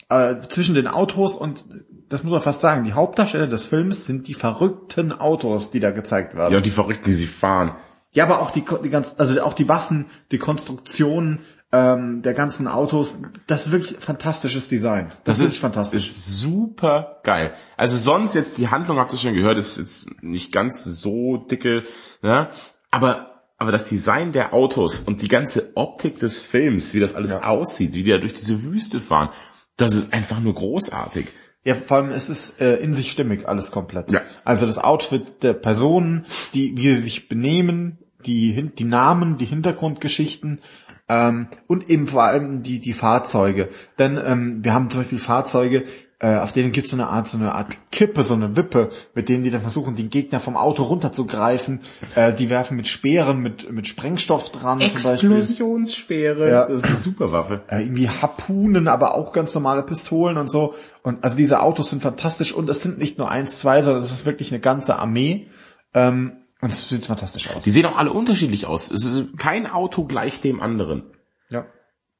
[0.09, 1.65] Äh, zwischen den Autos und
[2.09, 5.93] das muss man fast sagen, die Hauptdarsteller des Films sind die verrückten Autos, die da
[5.93, 6.53] gezeigt werden.
[6.53, 7.77] ja, die Verrückten, die sie fahren.
[8.11, 11.39] Ja, aber auch die, die ganz, also auch die Waffen, die Konstruktion
[11.73, 15.11] ähm, der ganzen Autos, das ist wirklich fantastisches Design.
[15.25, 16.11] Das, ist wirklich fantastisch.
[16.11, 17.55] Ist super geil.
[17.77, 21.83] Also sonst jetzt die Handlung habt ihr schon gehört, ist jetzt nicht ganz so dicke,
[22.23, 22.51] ne?
[22.91, 27.31] Aber aber das Design der Autos und die ganze Optik des Films, wie das alles
[27.31, 27.45] Ja.
[27.45, 29.29] aussieht, wie die da durch diese Wüste fahren,
[29.77, 31.29] das ist einfach nur großartig.
[31.65, 34.11] Ja, vor allem es ist äh, in sich stimmig alles komplett.
[34.11, 34.23] Ja.
[34.45, 40.61] Also das Outfit der Personen, die wie sie sich benehmen, die die Namen, die Hintergrundgeschichten
[41.13, 43.69] ähm, und eben vor allem die die Fahrzeuge.
[43.99, 45.85] Denn ähm, wir haben zum Beispiel Fahrzeuge,
[46.21, 48.91] äh, auf denen gibt es so eine Art so eine Art Kippe, so eine Wippe,
[49.13, 51.81] mit denen die dann versuchen, den Gegner vom Auto runterzugreifen.
[52.15, 55.33] Äh, die werfen mit Speeren, mit mit Sprengstoff dran zum Beispiel.
[55.37, 56.67] Explosionssperre, Ja.
[56.69, 57.63] das ist eine super Waffe.
[57.69, 60.75] äh, irgendwie Harpunen, aber auch ganz normale Pistolen und so.
[61.03, 64.13] Und also diese Autos sind fantastisch und es sind nicht nur eins, zwei, sondern es
[64.13, 65.49] ist wirklich eine ganze Armee.
[65.95, 67.65] Ähm, und es sieht fantastisch aus.
[67.65, 68.91] Die sehen auch alle unterschiedlich aus.
[68.91, 71.03] Es ist kein Auto gleich dem anderen.
[71.51, 71.67] Ja.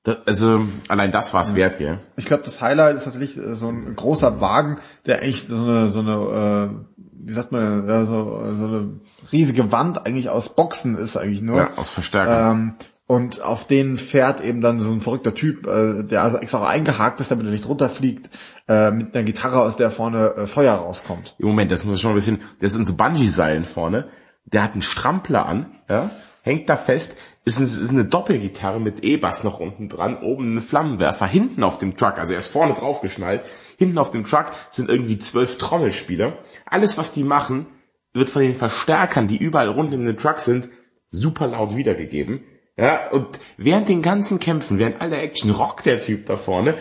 [0.03, 2.01] Das, also allein das war's wert, gell?
[2.17, 5.91] Ich glaube, das Highlight ist tatsächlich äh, so ein großer Wagen, der echt so eine,
[5.91, 9.01] so eine, äh, wie sagt man, ja, so, so eine
[9.31, 11.59] riesige Wand eigentlich aus Boxen ist eigentlich nur.
[11.59, 12.51] Ja, aus Verstärker.
[12.51, 12.75] Ähm,
[13.07, 16.69] und auf den fährt eben dann so ein verrückter Typ, äh, der also extra auch
[16.69, 18.29] eingehakt ist, damit er nicht runterfliegt,
[18.69, 21.37] äh, mit einer Gitarre, aus der vorne äh, Feuer rauskommt.
[21.39, 24.09] Im Moment, das muss schon ein bisschen, ist in so Bungee-Seilen vorne,
[24.45, 26.11] der hat einen Strampler an, ja,
[26.43, 30.61] hängt da fest, ist, ein, ist eine Doppelgitarre mit E-Bass noch unten dran, oben ein
[30.61, 33.43] Flammenwerfer, hinten auf dem Truck, also er ist vorne drauf geschnallt,
[33.79, 36.39] hinten auf dem Truck sind irgendwie zwölf Trommelspieler.
[36.67, 37.67] Alles, was die machen,
[38.13, 40.69] wird von den Verstärkern, die überall rund um den Truck sind,
[41.09, 42.45] super laut wiedergegeben.
[42.77, 46.75] Ja, und während den ganzen Kämpfen, während aller Action, rockt der Typ da vorne.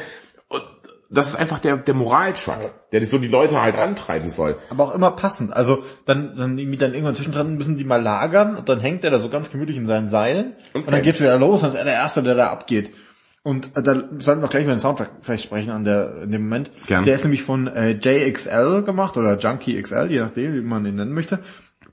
[1.14, 4.56] Das ist einfach der, der Moraltruck, der so die Leute halt antreiben soll.
[4.70, 5.54] Aber auch immer passend.
[5.54, 9.12] Also dann, dann irgendwie dann irgendwann zwischendrin müssen die mal lagern und dann hängt er
[9.12, 11.04] da so ganz gemütlich in seinen Seilen und, dann Okay.
[11.04, 12.94] geht's wieder los und dann ist er der Erste, der da abgeht.
[13.44, 16.44] Und äh, da sollten wir gleich über den Soundtrack vielleicht sprechen an der in dem
[16.44, 16.72] Moment.
[16.88, 17.04] Gern.
[17.04, 20.96] Der ist nämlich von äh, JXL gemacht oder Junkie XL, je nachdem, wie man ihn
[20.96, 21.40] nennen möchte.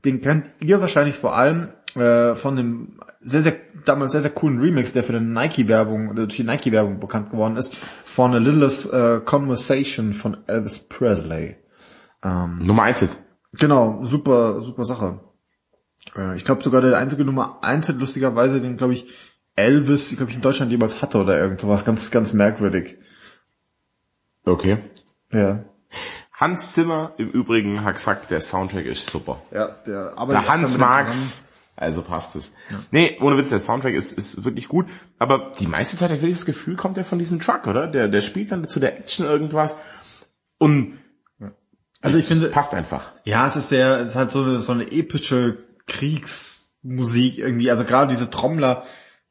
[0.04, 3.54] Den kennt ihr wahrscheinlich vor allem äh, von dem sehr, sehr,
[3.84, 7.74] damals sehr, sehr coolen Remix, der für die Nike-Werbung, durch die Nike-Werbung bekannt geworden ist,
[7.76, 11.56] von A Littlest äh, Conversation von Elvis Presley.
[12.22, 13.10] Nummer eins Hit.
[13.52, 15.20] Genau, super, super Sache.
[16.16, 19.06] Äh, Ich glaube sogar der einzige Nummer eins Hit, lustigerweise, den glaube ich
[19.56, 22.98] Elvis, glaube ich in Deutschland jemals hatte oder irgend sowas, ganz, ganz merkwürdig.
[24.44, 24.78] Okay.
[25.32, 25.64] Ja.
[26.32, 29.42] Hans Zimmer im Übrigen hat gesagt, der Soundtrack ist super.
[29.50, 31.47] Ja, der arbeitet Der Hans mag's,
[31.80, 32.52] also passt es.
[32.90, 34.86] Nee, ohne Witz, der Soundtrack ist, ist wirklich gut,
[35.18, 37.86] aber die meiste Zeit habe ich wirklich das Gefühl, kommt er von diesem Truck, oder?
[37.86, 39.76] Der, der spielt dann zu der Action irgendwas
[40.58, 40.98] und
[42.02, 43.12] Also ich es finde, passt einfach.
[43.24, 48.08] ja, es ist sehr, es halt so eine, so eine epische Kriegsmusik irgendwie, also gerade
[48.08, 48.82] diese Trommler,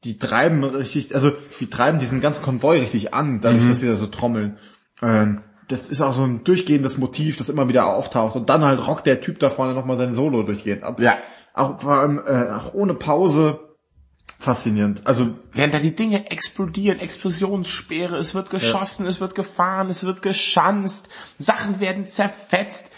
[0.04, 3.96] die treiben richtig, also die treiben diesen ganzen Konvoi richtig an, dadurch, dass sie da
[3.96, 4.58] so trommeln.
[5.02, 8.88] Ähm, das ist auch so ein durchgehendes Motiv, das immer wieder auftaucht und dann halt
[8.88, 11.00] rockt der Typ da vorne nochmal sein Solo durchgehend ab.
[11.02, 11.18] Ja.
[11.58, 13.60] Auch vor allem äh, auch ohne Pause
[14.40, 15.02] faszinierend.
[15.06, 20.22] Also Während da die Dinge explodieren, Explosionssperre, es wird geschossen, es wird gefahren, es wird
[20.22, 22.92] geschanzt, Sachen werden zerfetzt.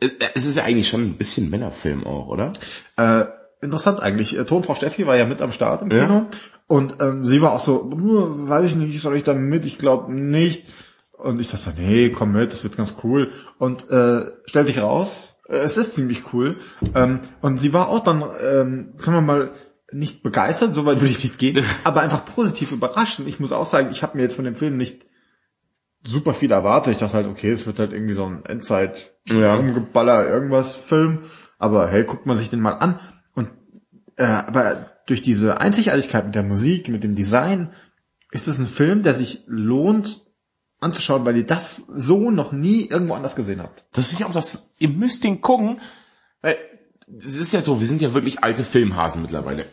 [0.00, 2.52] Äh, Es ist ja eigentlich schon ein bisschen Männerfilm auch, oder?
[2.96, 3.24] Äh,
[3.60, 4.36] interessant eigentlich.
[4.38, 6.06] Äh, Tonfrau Steffi war ja mit am Start im Ja.
[6.06, 6.26] Kino
[6.66, 9.66] und ähm, sie war auch so, "Hm, weiß ich nicht, soll ich da mit?
[9.66, 10.64] Ich glaube nicht.
[11.12, 13.32] Und ich dachte so, nee, komm mit, das wird ganz cool.
[13.58, 16.56] Und äh, stellt sich raus, äh, es ist ziemlich cool.
[16.94, 19.50] Ähm, und sie war auch dann, ähm, sagen wir mal,
[19.92, 23.20] nicht begeistert, so weit würde ich nicht gehen, aber einfach positiv überrascht.
[23.20, 25.06] Und ich muss auch sagen, ich habe mir jetzt von dem Film nicht
[26.04, 26.92] super viel erwartet.
[26.92, 29.56] Ich dachte halt, okay, es wird halt irgendwie so ein Endzeit Ja.
[29.56, 31.24] umgeballer irgendwas Film.
[31.58, 33.00] Aber hey, guckt man sich den mal an.
[33.34, 33.50] Und
[34.16, 37.72] äh, aber durch diese Einzigartigkeit mit der Musik, mit dem Design,
[38.32, 40.25] ist es ein Film, der sich lohnt
[40.80, 43.84] anzuschauen, weil ihr das so noch nie irgendwo anders gesehen habt.
[43.92, 45.80] Das finde ich auch, das, ihr müsst den gucken,
[46.42, 46.58] weil
[47.18, 49.66] es ist ja so, wir sind ja wirklich alte Filmhasen mittlerweile.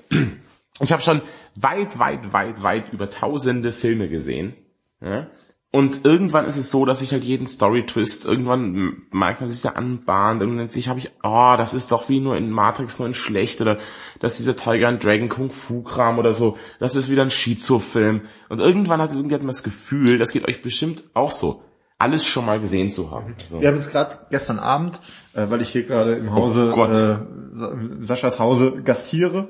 [0.80, 1.22] Ich habe schon
[1.56, 4.56] weit, weit, weit, weit über tausende Filme gesehen.
[5.02, 5.28] Ja?
[5.76, 9.70] Und irgendwann ist es so, dass ich halt jeden Story-Twist, irgendwann merkt man sich da
[9.70, 13.16] anbahnt, irgendwann sich, habe ich, oh, das ist doch wie nur in Matrix nur in
[13.16, 13.80] schlecht, oder
[14.20, 18.22] dass dieser Tiger and Dragon Kung Fu Kram oder so, das ist wieder ein Shizu-Film.
[18.50, 21.64] Und irgendwann hat irgendjemand das Gefühl, das geht euch bestimmt auch so,
[21.98, 23.34] alles schon mal gesehen zu haben.
[23.50, 23.60] So.
[23.60, 25.00] Wir haben jetzt gerade gestern Abend,
[25.34, 26.96] äh, weil ich hier gerade im Hause, Oh Gott.
[26.96, 29.48] äh, Saschas Hause gastiere,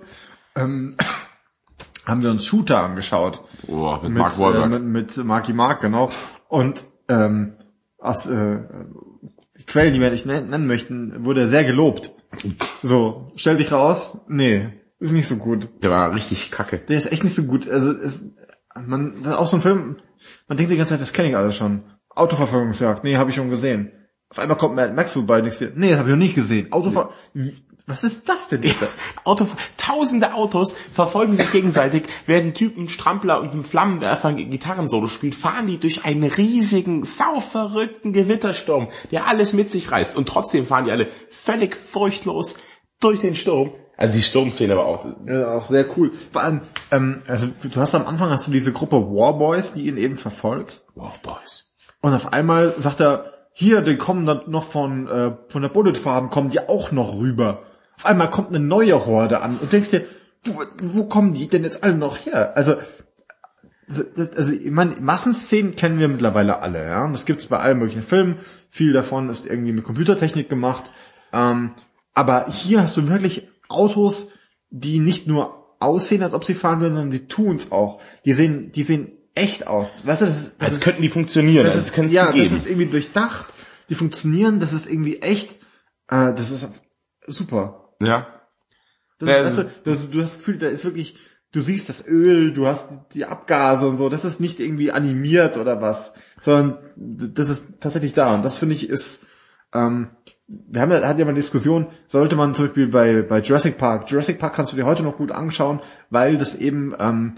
[0.56, 0.96] ähm,
[2.06, 3.44] haben wir uns Shooter angeschaut.
[3.68, 4.66] Oh, mit, mit, Mark Wahlberg.
[4.66, 6.10] Äh, mit, mit Marky Mark, genau.
[6.48, 7.54] Und ähm,
[7.98, 8.64] aus äh,
[9.66, 12.12] Quellen, die wir nicht nennen, möchten, wurde er sehr gelobt.
[12.82, 15.70] So, stell dich raus, nee, ist nicht so gut.
[15.82, 16.80] Der war richtig kacke.
[16.80, 17.70] Der ist echt nicht so gut.
[17.70, 18.32] Also ist,
[18.76, 19.98] man, das ist auch so ein Film,
[20.48, 21.84] man denkt die ganze Zeit, das kenne ich alles schon.
[22.10, 23.92] Autoverfolgungsjagd, nee, habe ich schon gesehen.
[24.30, 26.36] Auf einmal kommt Mad Max vorbei und ich sehe, nee, das habe ich noch nicht
[26.36, 26.72] gesehen.
[26.72, 27.54] Autover Wie-
[27.86, 28.88] was ist das denn bitte?
[29.26, 34.38] Auto, tausende Autos verfolgen sich gegenseitig, während ein Typ einen Strampler und einen Flammenwerfer ein
[34.38, 40.16] Gitarrensolo spielt, fahren die durch einen riesigen, sauverrückten Gewittersturm, der alles mit sich reißt.
[40.16, 42.58] Und trotzdem fahren die alle völlig furchtlos
[43.02, 43.72] durch den Sturm.
[43.98, 46.14] Also die Sturmszene war auch, Ja, auch sehr cool.
[46.32, 49.98] Vor allem, ähm, also du hast am Anfang hast du diese Gruppe Warboys, die ihn
[49.98, 50.84] eben verfolgt.
[50.96, 51.66] wow, Boys.
[52.02, 55.96] Und auf einmal sagt er, hier, die kommen dann noch von, äh, von der Bullet
[55.96, 57.64] Farm, kommen die auch noch rüber.
[58.04, 60.04] Auf einmal kommt eine neue Horde an und denkst dir,
[60.44, 62.58] wo, wo kommen die denn jetzt alle noch her?
[62.58, 62.76] Also,
[63.88, 67.08] das, also ich meine, Massenszenen kennen wir mittlerweile alle, ja.
[67.08, 68.40] Das gibt's bei allen möglichen Filmen.
[68.68, 70.84] Viel davon ist irgendwie mit Computertechnik gemacht.
[71.32, 71.72] Ähm,
[72.14, 74.32] aber hier hast du wirklich Autos,
[74.70, 78.02] die nicht nur aussehen, als ob sie fahren würden, sondern die tun's auch.
[78.26, 79.88] Die sehen, die sehen echt aus.
[80.04, 82.52] Weißt du, das ist, das Als ist könnten die funktionieren, das ist, es ja, das
[82.52, 83.46] ist irgendwie durchdacht.
[83.88, 85.54] Die funktionieren, das ist irgendwie echt.
[86.10, 86.70] Äh, das ist
[87.28, 87.83] super.
[88.02, 88.28] Ja.
[89.20, 91.16] Das Ja, ist, weißt du, du, du hast das Gefühl, da ist wirklich,
[91.52, 94.10] du siehst das Öl, du hast die Abgase und so.
[94.10, 98.34] Das ist nicht irgendwie animiert oder was, sondern das ist tatsächlich da.
[98.36, 99.26] Und das finde ich ist,
[99.74, 100.10] ähm,
[100.48, 103.78] wir haben ja, hat ja mal eine Diskussion, sollte man zum Beispiel bei, bei Jurassic
[103.78, 105.80] Park, Jurassic Park kannst du dir heute noch gut anschauen,
[106.10, 107.36] weil das eben ähm,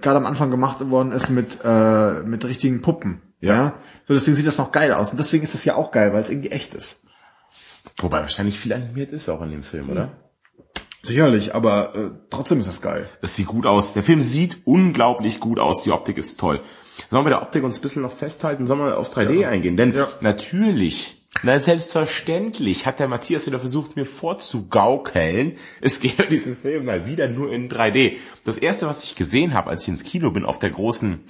[0.00, 3.22] gerade am Anfang gemacht worden ist mit, äh, mit richtigen Puppen.
[3.40, 3.74] Ja.
[4.04, 5.10] So deswegen sieht das noch geil aus.
[5.10, 7.03] Und deswegen ist das ja auch geil, weil es irgendwie echt ist.
[7.98, 10.12] Wobei wahrscheinlich viel animiert ist auch in dem Film, oder?
[11.02, 13.08] Sicherlich, aber äh, trotzdem ist das geil.
[13.20, 13.92] Es sieht gut aus.
[13.92, 15.82] Der Film sieht unglaublich gut aus.
[15.82, 16.60] Die Optik ist toll.
[17.10, 18.66] Sollen wir der Optik uns ein bisschen noch festhalten?
[18.66, 19.76] Sollen wir aufs 3D eingehen?
[19.76, 20.08] Denn Ja.
[20.22, 27.06] natürlich, na selbstverständlich hat der Matthias wieder versucht, mir vorzugaukeln, es gäbe diesen Film mal
[27.06, 28.16] wieder nur in 3D.
[28.44, 31.20] Das erste, was ich gesehen habe, als ich ins Kino bin, auf der großen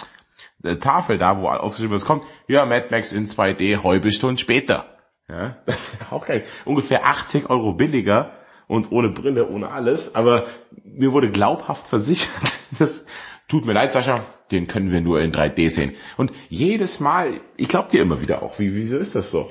[0.62, 4.93] äh, Tafel da, wo ausgeschrieben ist, kommt, ja, Mad Max in 2D, halbe Stunde später.
[5.28, 6.44] Ja, das ist auch geil.
[6.64, 8.32] Ungefähr 80 Euro billiger
[8.66, 10.14] und ohne Brille, ohne alles.
[10.14, 10.44] Aber
[10.84, 13.06] mir wurde glaubhaft versichert, das
[13.48, 14.16] tut mir leid, Sascha,
[14.50, 15.92] den können wir nur in 3D sehen.
[16.16, 19.50] Und jedes Mal, ich glaube dir immer wieder auch, wie, wieso ist das so?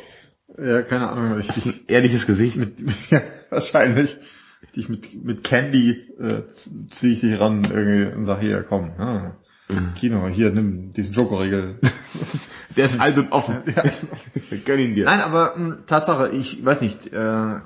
[0.57, 1.39] Ja, keine Ahnung.
[1.39, 2.57] Ich, Das ist ein ehrliches Gesicht.
[3.09, 4.17] ja, wahrscheinlich.
[4.75, 6.43] Dich mit, mit Candy äh,
[6.89, 9.35] ziehe ich dich ran irgendwie und sag hier, komm, ah,
[9.95, 11.79] Kino, hier, nimm diesen Schokoriegel.
[12.77, 13.63] Der ist alt und offen.
[14.49, 15.05] Wir gönnen ihn dir.
[15.05, 17.59] Nein, aber mh, Tatsache, ich weiß nicht, äh,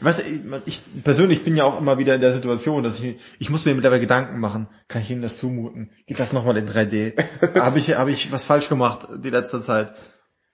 [0.00, 0.22] weißt du,
[0.66, 3.64] ich, ich persönlich bin ja auch immer wieder in der Situation, dass ich, ich muss
[3.64, 5.90] mir mittlerweile Gedanken machen, kann ich Ihnen das zumuten?
[6.06, 7.14] Geht das nochmal in 3D?
[7.60, 9.94] Habe ich, habe ich was falsch gemacht die letzte Zeit?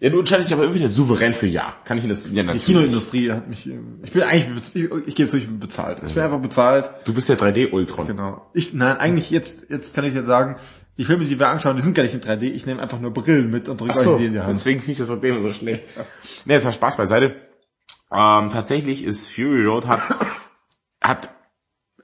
[0.00, 1.76] Ja, du entscheidest dich aber immer wieder souverän für Ja.
[1.85, 2.64] Kann ich Ihnen das ja, Die natürlich.
[2.66, 3.70] Kinoindustrie hat mich,
[4.02, 5.98] ich bin eigentlich, ich, ich gebe zu, ich bin bezahlt.
[6.04, 6.90] Ich bin einfach bezahlt.
[7.04, 8.09] Du bist der 3D-Ultron.
[8.09, 8.50] Genau.
[8.54, 10.57] Ich, nein, eigentlich jetzt, jetzt kann ich jetzt sagen,
[10.96, 12.42] die Filme, die wir anschauen, die sind gar nicht in 3D.
[12.42, 14.54] Ich nehme einfach nur Brillen mit und drücke so, euch die in die Hand.
[14.54, 15.83] deswegen finde ich das Problem so schlecht.
[16.44, 17.37] Nee, jetzt mal Spaß beiseite.
[18.12, 20.02] Ähm, tatsächlich ist Fury Road hat
[21.00, 21.28] hat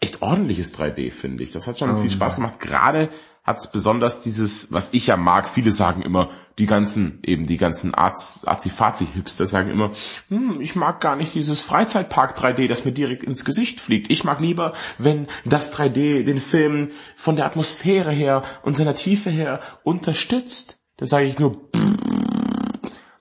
[0.01, 1.51] echt ordentliches 3D, finde ich.
[1.51, 2.59] Das hat schon oh, viel Spaß gemacht.
[2.59, 3.11] Gerade
[3.43, 7.57] hat es besonders dieses, was ich ja mag, viele sagen immer, die ganzen, eben die
[7.57, 9.93] ganzen Azi-Fazi-Hipster sagen immer,
[10.29, 14.11] hm, ich mag gar nicht dieses Freizeitpark 3D, das mir direkt ins Gesicht fliegt.
[14.11, 19.31] Ich mag lieber, wenn das 3D den Film von der Atmosphäre her und seiner Tiefe
[19.31, 20.79] her unterstützt.
[20.99, 21.71] Da sage ich nur,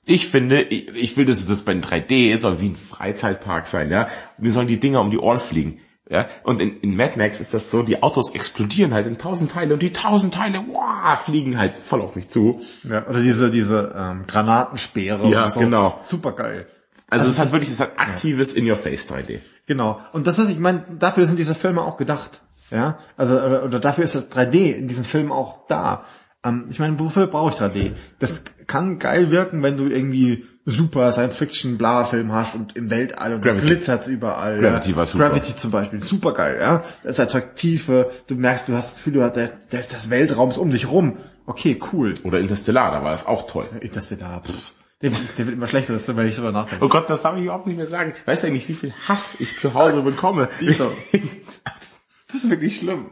[0.06, 4.10] ich finde, ich, ich will, dass das bei 3D soll wie ein Freizeitpark sein, ja.
[4.38, 5.80] Mir sollen die Dinger um die Ohren fliegen.
[6.10, 9.52] Ja, und in, in Mad Max ist das so, die Autos explodieren halt in tausend
[9.52, 12.62] Teile und die tausend Teile, wow, fliegen halt voll auf mich zu.
[12.84, 15.30] Ja, oder diese, diese ähm, Granatenspeere.
[15.30, 15.60] Ja, so.
[15.60, 16.00] genau.
[16.02, 16.68] Super geil.
[17.10, 18.62] Also, also es hat wirklich, es hat aktives ja.
[18.62, 19.40] In-Your-Face 3D.
[19.68, 20.02] Genau.
[20.12, 22.42] Und das ist, ich meine, dafür sind diese Filme auch gedacht.
[22.72, 26.06] Ja, also oder, oder dafür ist das 3D in diesen Filmen auch da.
[26.44, 27.94] Ähm, ich meine, wofür brauche ich 3D?
[28.18, 33.68] Das kann geil wirken, wenn du irgendwie super Science-Fiction-Bla-Film hast und im Weltall und Gravity.
[33.68, 34.60] glitzert's überall.
[34.60, 34.96] Gravity ja.
[34.96, 35.30] war super.
[35.30, 36.84] Gravity zum Beispiel, super geil, ja.
[37.04, 40.72] Das erzeugt Tiefe, du merkst, du hast das Gefühl, du hast, ist das Weltraums um
[40.72, 41.18] dich rum.
[41.46, 42.16] Okay, cool.
[42.24, 43.70] Oder Interstellar, da war das auch toll.
[43.82, 44.74] Interstellar, pff.
[45.02, 46.84] Der, der wird immer schlechter, wenn ich drüber nachdenke.
[46.84, 48.14] Oh Gott, das darf ich überhaupt nicht mehr sagen.
[48.26, 50.50] Weißt du eigentlich, wie viel Hass ich zu Hause bekomme?
[50.60, 53.06] das ist wirklich schlimm.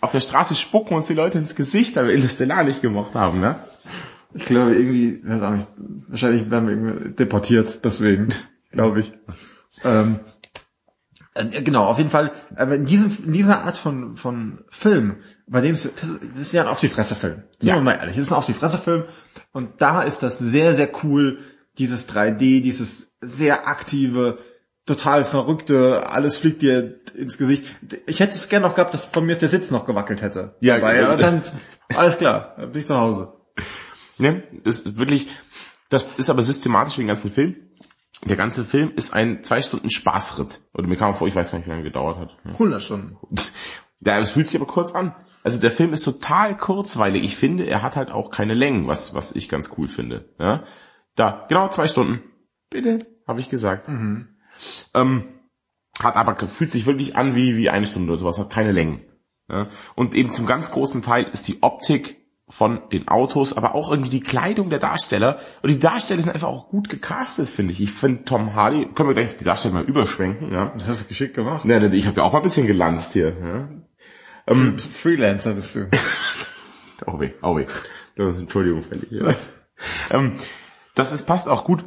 [0.00, 3.40] Auf der Straße spucken uns die Leute ins Gesicht, weil wir Interstellar nicht gemocht haben,
[3.40, 3.56] ne?
[4.34, 5.68] Ich glaube irgendwie, weiß auch nicht,
[6.08, 8.28] wahrscheinlich werden wir irgendwie deportiert, deswegen,
[8.70, 9.12] glaube ich.
[9.84, 10.20] Ähm,
[11.34, 15.16] äh, genau, auf jeden Fall, aber in diesem, in dieser Art von, von Film,
[15.46, 17.42] bei dem es, das, ist, das ist ja ein Auf die Fresse Film.
[17.58, 17.74] Sagen ja.
[17.76, 19.04] wir mal ehrlich, es ist ein Auf die Fresse Film
[19.52, 21.38] und da ist das sehr, sehr cool,
[21.78, 24.38] dieses 3D, dieses sehr aktive,
[24.86, 27.64] total verrückte, alles fliegt dir ins Gesicht.
[28.06, 30.56] Ich hätte es gerne noch gehabt, dass von mir der Sitz noch gewackelt hätte.
[30.60, 31.42] Ja, Aber, ja dann,
[31.94, 33.32] alles klar, dann bin ich zu Hause.
[34.20, 34.42] Ne?
[34.64, 35.28] ist wirklich,
[35.88, 37.56] das ist aber systematisch für den ganzen Film.
[38.24, 40.60] Der ganze Film ist ein zwei Stunden Spaßritt.
[40.74, 42.36] Oder mir kam vor, ich weiß gar nicht, wie lange gedauert hat.
[42.46, 43.16] 100 Stunden.
[44.02, 45.14] Ja, es fühlt sich aber kurz an.
[45.42, 47.22] Also der Film ist total kurzweilig.
[47.22, 50.30] Ich finde, er hat halt auch keine Längen, was, was ich ganz cool finde.
[50.38, 50.64] Ja?
[51.16, 52.22] Da, genau zwei Stunden.
[52.70, 53.88] Bitte, habe ich gesagt.
[53.88, 54.28] Mhm.
[54.94, 55.24] Ähm,
[56.02, 59.02] hat aber, fühlt sich wirklich an wie, wie eine Stunde oder sowas, hat keine Längen.
[59.50, 59.68] Ja?
[59.96, 62.19] Und eben zum ganz großen Teil ist die Optik
[62.50, 65.38] von den Autos, aber auch irgendwie die Kleidung der Darsteller.
[65.62, 67.80] Und die Darsteller sind einfach auch gut gecastet, finde ich.
[67.80, 70.72] Ich finde Tom Hardy, können wir gleich die Darsteller mal überschwenken, ja.
[70.76, 71.64] Das hast du geschickt gemacht.
[71.64, 73.68] Ja, ich habe ja auch mal ein bisschen gelanzt hier, ja.
[74.46, 75.88] Ähm, Freelancer bist du.
[77.06, 77.66] oh weh, oh weh.
[78.16, 79.10] Entschuldigung, fällig.
[79.10, 79.34] Ja.
[80.10, 80.34] ähm,
[80.94, 81.86] das ist, passt auch gut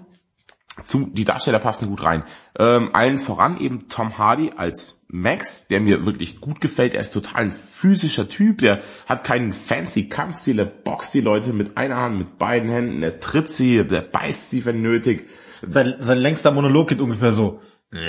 [0.82, 2.24] zu, die Darsteller passen gut rein.
[2.58, 6.96] Ähm, allen voran eben Tom Hardy als Max, der mir wirklich gut gefällt.
[6.96, 11.54] Er ist total ein physischer Typ, der hat keinen fancy Kampfstil, er boxt die Leute
[11.54, 15.30] mit einer Hand, mit beiden Händen, er tritt sie, der beißt sie, wenn nötig.
[15.66, 17.62] Sein, sein längster Monolog geht ungefähr so.
[17.92, 18.02] ja.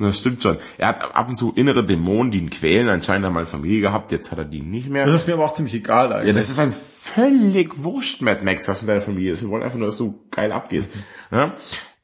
[0.00, 0.56] Das stimmt schon.
[0.78, 2.88] Er hat ab und zu innere Dämonen, die ihn quälen.
[2.88, 5.04] Anscheinend hat er mal Familie gehabt, jetzt hat er die nicht mehr.
[5.04, 6.28] Das ist mir aber auch ziemlich egal eigentlich.
[6.28, 9.42] Ja, das ist ein völlig wurscht, Mad Max, was mit deiner Familie ist.
[9.42, 10.90] Wir wollen einfach nur, dass du geil abgehst.
[11.30, 11.54] Ja?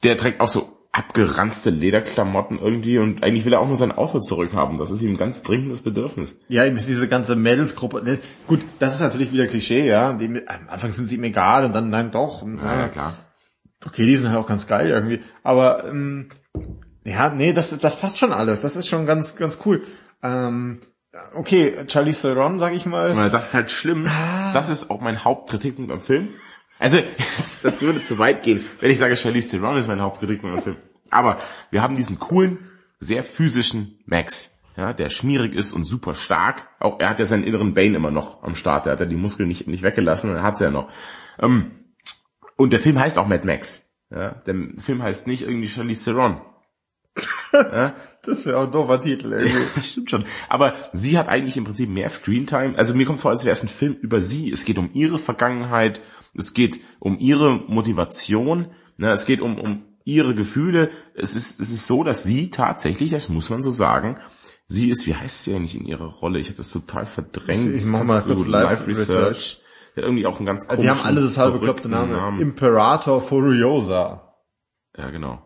[0.03, 4.21] Der trägt auch so abgeranzte Lederklamotten irgendwie und eigentlich will er auch nur sein Auto
[4.21, 4.79] zurückhaben.
[4.79, 6.39] Das ist ihm ein ganz dringendes Bedürfnis.
[6.49, 8.03] Ja, ihm ist diese ganze Mädelsgruppe.
[8.03, 10.15] Ne, gut, das ist natürlich wieder Klischee, ja.
[10.15, 12.43] Die, am Anfang sind sie ihm egal und dann nein doch.
[12.47, 13.15] Ja, ja, klar.
[13.85, 15.21] Okay, die sind halt auch ganz geil irgendwie.
[15.43, 16.31] Aber ähm,
[17.07, 18.62] ja, nee, das, das passt schon alles.
[18.62, 19.85] Das ist schon ganz, ganz cool.
[20.23, 20.81] Ähm,
[21.35, 23.31] okay, Charlie Theron, sag ich mal.
[23.31, 24.07] Das ist halt schlimm.
[24.09, 24.53] Ah.
[24.53, 26.29] Das ist auch mein Hauptkritikpunkt am Film.
[26.79, 26.99] Also,
[27.38, 30.62] das, das würde zu weit gehen, wenn ich sage, Charlize Theron ist mein Hauptkritikpunkt am
[30.62, 30.77] Film.
[31.11, 31.38] Aber
[31.71, 36.68] wir haben diesen coolen, sehr physischen Max, ja, der schmierig ist und super stark.
[36.81, 38.87] Auch er hat ja seinen inneren Bane immer noch am Start.
[38.87, 40.91] Er hat ja die Muskeln nicht, nicht weggelassen, er hat sie ja noch.
[41.39, 41.70] Ähm,
[42.57, 43.93] und der Film heißt auch Mad Max.
[44.11, 46.41] Ja, der Film heißt nicht irgendwie Charlize Theron.
[47.73, 47.95] Ja?
[48.23, 49.81] Das wäre auch ein doofer Titel, irgendwie.
[49.81, 50.25] Stimmt schon.
[50.49, 52.77] Aber sie hat eigentlich im Prinzip mehr Screentime.
[52.77, 54.51] Also mir kommt zwar, als wäre es ein Film über sie.
[54.51, 56.01] Es geht um ihre Vergangenheit.
[56.35, 58.69] Es geht um ihre Motivation.
[58.97, 59.11] Ne?
[59.11, 60.91] Es geht um, um ihre Gefühle.
[61.15, 64.19] Es ist, es ist so, dass sie tatsächlich, das muss man so sagen,
[64.67, 66.39] sie ist, wie heißt sie eigentlich in ihrer Rolle?
[66.39, 67.75] Ich habe das total verdrängt.
[67.75, 69.09] Ich, ich mach mal kurz Live Research.
[69.09, 69.61] Research.
[69.97, 72.13] Hat irgendwie auch einen ganz komischen, Die haben alle total bekloppte Namen.
[72.13, 72.41] Namen.
[72.41, 74.35] Imperator Furiosa.
[74.97, 75.43] Ja, genau.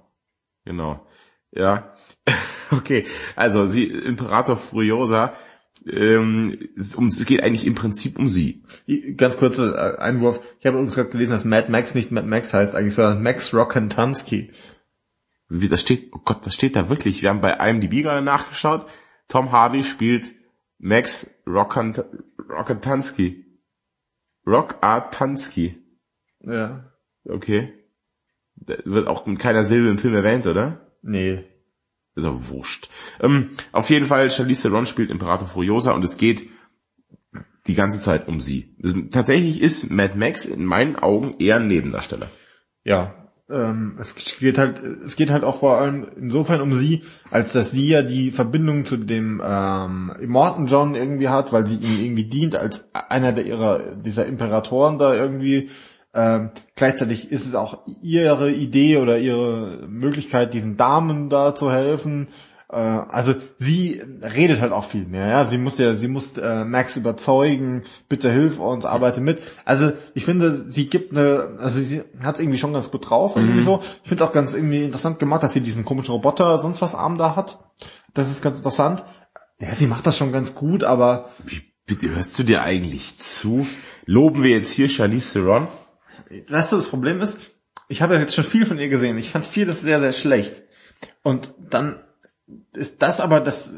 [0.65, 1.07] Genau.
[1.53, 1.90] Ja.
[2.71, 3.07] okay.
[3.37, 5.35] Also sie, Imperator Furiosa,
[5.87, 6.59] ähm,
[6.97, 8.65] um, es geht eigentlich im Prinzip um sie.
[9.17, 10.41] Ganz kurzer äh, Einwurf.
[10.59, 13.55] Ich habe übrigens gerade gelesen, dass Mad Max nicht Mad Max heißt, eigentlich sondern Max
[13.55, 14.53] Rockantansky.
[15.49, 17.23] Wie das steht, oh Gott, das steht da wirklich.
[17.23, 18.87] Wir haben bei IMDb gerade nachgeschaut.
[19.29, 20.33] Tom Hardy spielt
[20.79, 22.05] Max Rockant
[22.49, 23.47] Rockantansky.
[24.47, 25.79] Rockantansky.
[26.41, 26.93] Ja.
[27.25, 27.73] Okay.
[28.57, 30.87] Das wird auch mit keiner Silbe im Film erwähnt, oder?
[31.03, 31.45] Nee.
[32.21, 32.89] Ist auch wurscht.
[33.21, 36.49] Ähm, auf jeden Fall, Charlize Theron spielt Imperator Furiosa und es geht
[37.67, 38.75] die ganze Zeit um sie.
[39.11, 42.31] Tatsächlich ist Mad Max in meinen Augen eher ein Nebendarsteller.
[42.85, 43.15] Ja,
[43.51, 47.73] ähm, es geht halt, es geht halt auch vor allem insofern um sie, als dass
[47.73, 52.25] sie ja die Verbindung zu dem ähm, Immortan John irgendwie hat, weil sie ihm irgendwie
[52.25, 55.69] dient als einer der ihrer dieser Imperatoren da irgendwie.
[56.13, 62.29] Ähm, gleichzeitig ist es auch ihre Idee oder ihre Möglichkeit, diesen Damen da zu helfen.
[62.69, 65.45] Äh, also sie redet halt auch viel mehr, ja.
[65.47, 69.41] Sie muss ja, sie muss äh, Max überzeugen, bitte hilf uns, arbeite mit.
[69.65, 73.37] Also ich finde, sie gibt eine, also sie hat es irgendwie schon ganz gut drauf,
[73.37, 73.65] irgendwie Mhm.
[73.65, 73.81] so.
[74.03, 76.97] Ich finde es auch ganz irgendwie interessant gemacht, dass sie diesen komischen Roboter sonst was
[76.97, 77.61] Arm da hat.
[78.15, 79.05] Das ist ganz interessant.
[79.61, 83.67] Ja, sie macht das schon ganz gut, aber Wie, bitte, hörst du dir eigentlich zu?
[84.07, 85.69] Loben wir jetzt hier Charlize Theron?
[86.49, 87.41] Weißt du, das Problem ist,
[87.89, 89.19] ich habe ja jetzt schon viel von ihr gesehen.
[89.19, 90.63] Ich fand vieles sehr, sehr schlecht.
[91.23, 92.01] Und dann
[92.73, 93.73] ist das aber das,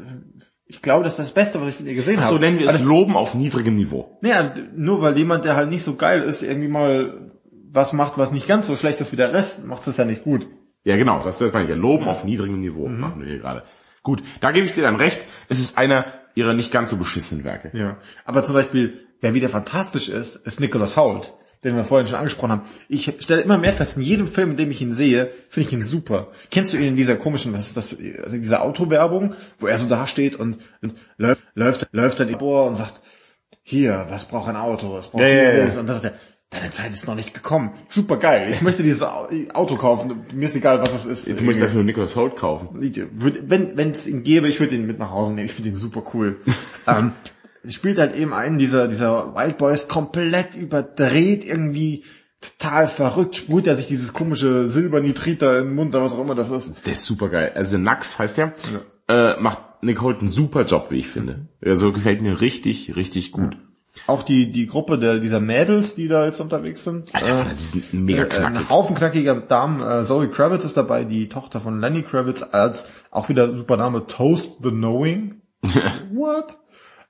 [0.65, 2.35] ich glaube, das ist das Beste, was ich von ihr gesehen Ach habe.
[2.35, 4.17] so nennen wir es das, Loben auf niedrigem Niveau.
[4.21, 7.31] Naja, nur weil jemand, der halt nicht so geil ist, irgendwie mal
[7.71, 10.23] was macht, was nicht ganz so schlecht ist wie der Rest, macht es ja nicht
[10.23, 10.47] gut.
[10.83, 11.75] Ja, genau, das ist meine ich ja.
[11.75, 13.63] Loben auf niedrigem Niveau machen wir hier gerade.
[14.03, 15.21] Gut, da gebe ich dir dann recht.
[15.47, 17.75] Es ist einer ihrer nicht ganz so beschissenen Werke.
[17.77, 17.97] Ja.
[18.25, 21.33] Aber zum Beispiel, wer wieder fantastisch ist, ist Nicholas Hoult,
[21.63, 22.61] den wir vorhin schon angesprochen haben.
[22.89, 25.73] Ich stelle immer mehr fest, in jedem Film, in dem ich ihn sehe, finde ich
[25.73, 26.27] ihn super.
[26.51, 29.87] Kennst du ihn in dieser komischen, was ist das, also diese Autowerbung, wo er so
[29.87, 33.01] da steht und, und läuft, läuft, läuft dann Bohr und sagt,
[33.63, 35.51] hier, was braucht ein Auto, was braucht ja.
[35.51, 36.13] dieses und das ist der,
[36.49, 37.71] deine Zeit ist noch nicht gekommen.
[37.89, 38.49] Super geil.
[38.51, 40.25] Ich möchte dieses Au- Auto kaufen.
[40.33, 41.39] Mir ist egal, was es ist.
[41.39, 42.69] Du möchtest dafür nur Nicholas Holt kaufen.
[42.73, 45.47] Wenn es ihn gäbe, ich würde ihn mit nach Hause nehmen.
[45.47, 46.41] Ich finde ihn super cool.
[46.87, 47.13] ähm,
[47.69, 52.03] spielt halt eben einen dieser dieser Wild Boys komplett überdreht irgendwie
[52.41, 53.35] total verrückt.
[53.35, 56.49] Sprüht er sich dieses komische Silbernitrit da in den Mund, oder was auch immer das
[56.49, 56.75] ist.
[56.85, 57.51] Der ist super geil.
[57.55, 58.53] Also Nax heißt der.
[59.07, 61.47] Äh, macht Nick Holt einen super Job, wie ich finde.
[61.63, 63.57] Also gefällt mir richtig, richtig gut.
[64.07, 67.13] Auch die die Gruppe der dieser Mädels, die da jetzt unterwegs sind.
[67.13, 68.57] Alter, äh, die sind mega äh, knackig.
[68.57, 69.81] Ein Haufen knackiger Damen.
[69.81, 74.07] Äh, Zoe Kravitz ist dabei, die Tochter von Lenny Kravitz, als auch wieder super Name
[74.07, 75.41] Toast the Knowing.
[76.11, 76.57] What?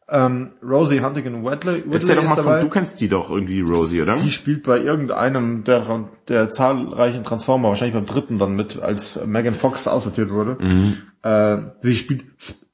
[0.09, 2.59] Ähm, Rosie Huntington Whitley, Erzähl doch mal dabei.
[2.59, 4.15] von, du kennst die doch irgendwie, Rosie, oder?
[4.15, 9.53] Die spielt bei irgendeinem der, der zahlreichen Transformer, wahrscheinlich beim dritten dann mit, als Megan
[9.53, 10.57] Fox aussortiert wurde.
[10.59, 10.97] Mhm.
[11.21, 12.25] Äh, sie spielt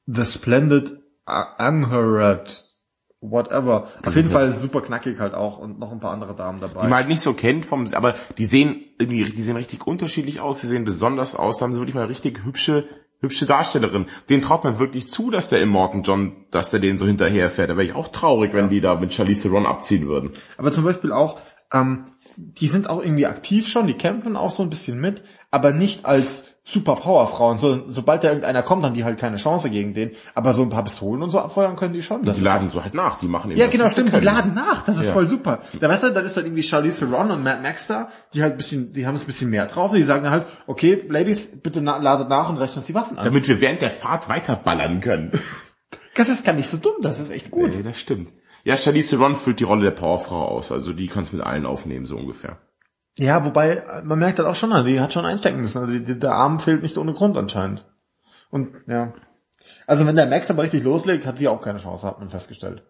[0.06, 2.64] The Splendid Angharad,
[3.20, 3.88] whatever.
[4.04, 6.82] Auf jeden Fall super knackig halt auch und noch ein paar andere Damen dabei.
[6.82, 10.40] die man halt nicht so kennt vom, aber die sehen irgendwie, die sehen richtig unterschiedlich
[10.40, 12.86] aus, die sehen besonders aus, da haben sie wirklich mal richtig hübsche,
[13.20, 14.06] hübsche Darstellerin.
[14.28, 17.70] Den traut man wirklich zu, dass der Immortan John, dass der den so hinterherfährt.
[17.70, 20.30] Da wäre ich auch traurig, wenn die da mit Charlize Theron abziehen würden.
[20.56, 21.38] Aber zum Beispiel auch,
[21.72, 22.06] ähm,
[22.36, 26.06] die sind auch irgendwie aktiv schon, die kämpfen auch so ein bisschen mit, aber nicht
[26.06, 27.58] als super Powerfrauen.
[27.58, 30.12] So, sobald da irgendeiner kommt, haben die halt keine Chance gegen den.
[30.34, 32.22] Aber so ein paar Pistolen und so abfeuern können die schon.
[32.22, 34.82] Das Die laden so halt nach, die machen eben Ja, genau, stimmt, die laden nach,
[34.82, 35.12] das ist Ja.
[35.12, 35.60] voll super.
[35.80, 38.52] Da weißt du, dann ist dann irgendwie Charlize Theron und Matt Max da, die halt
[38.52, 41.60] ein bisschen, die haben es ein bisschen mehr drauf, die sagen dann halt, okay, Ladies,
[41.62, 43.24] bitte na, ladet nach und rechnet uns die Waffen an.
[43.24, 45.32] Damit wir während der Fahrt weiterballern können.
[46.16, 47.70] Das ist gar nicht so dumm, das ist echt gut.
[47.74, 48.30] Nee, das stimmt.
[48.64, 52.04] Ja, Charlize Theron füllt die Rolle der Powerfrau aus, also die kannst mit allen aufnehmen,
[52.04, 52.58] so ungefähr.
[53.18, 56.18] Ja, wobei, äh, man merkt halt auch schon, die hat schon einstecken müssen, also die,
[56.18, 57.84] der Arm fehlt nicht ohne Grund anscheinend.
[58.50, 59.12] Und, ja.
[59.86, 62.82] Also wenn der Max aber richtig loslegt, hat sie auch keine Chance, hat man festgestellt.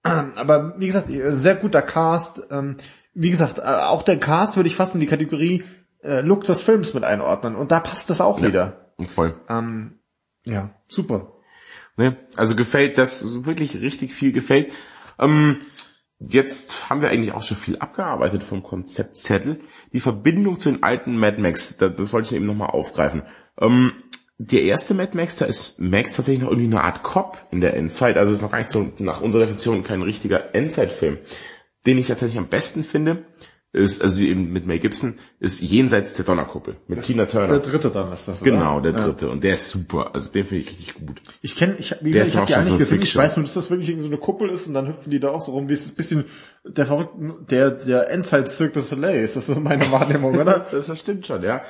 [0.02, 2.42] Aber wie gesagt, sehr guter Cast.
[2.50, 2.76] Ähm,
[3.12, 5.64] Wie gesagt, äh, auch der Cast würde ich fast in die Kategorie
[6.02, 7.54] äh, Look des Films mit einordnen.
[7.54, 8.92] Und da passt das auch wieder.
[8.96, 9.38] Und voll.
[9.48, 9.98] Ähm,
[10.44, 11.32] ja, super.
[11.96, 12.16] Ne?
[12.36, 14.72] Also gefällt das wirklich richtig viel gefällt.
[15.18, 15.58] Ähm,
[16.20, 19.60] jetzt haben wir eigentlich auch schon viel abgearbeitet vom Konzeptzettel.
[19.92, 23.22] Die Verbindung zu den alten Mad Max, das, wollte ich eben nochmal aufgreifen.
[23.58, 23.92] Ähm,
[24.38, 27.74] der erste Mad Max, da ist Max tatsächlich noch irgendwie eine Art Cop in der
[27.76, 28.16] Endzeit.
[28.16, 31.18] Also ist noch gar nicht so nach unserer Definition kein richtiger Endzeitfilm.
[31.86, 33.24] Den ich tatsächlich am besten finde,
[33.72, 37.46] ist, also eben mit Mel Gibson, ist Jenseits der Donnerkuppel mit Tina Turner.
[37.48, 38.50] Der dritte dann ist das, oder?
[38.50, 38.98] Genau, der Ja.
[39.06, 39.30] dritte.
[39.30, 40.10] Und der ist super.
[40.12, 41.22] Also den finde ich richtig gut.
[41.40, 43.02] Ich kenne, ich, wie gesagt, ich habe die eigentlich gesehen.
[43.02, 45.20] Ich weiß nur, dass das wirklich irgendwie so eine Kuppel ist und dann hüpfen die
[45.20, 45.68] da auch so rum.
[45.68, 46.24] Wie es ein bisschen
[46.64, 49.22] der verrückte, der der Endzeit Cirque du Soleil.
[49.22, 50.66] Ist das so meine Wahrnehmung, oder?
[50.70, 51.62] Das, das stimmt schon, ja.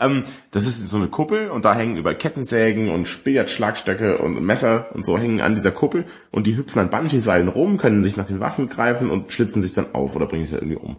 [0.00, 4.86] Ähm, das ist so eine Kuppel und da hängen über Kettensägen und Billardschlagstöcke und Messer
[4.94, 8.26] und so hängen an dieser Kuppel und die hüpfen an Bungee-Seilen rum, können sich nach
[8.26, 10.96] den Waffen greifen und schlitzen sich dann auf oder bringen sich irgendwie um.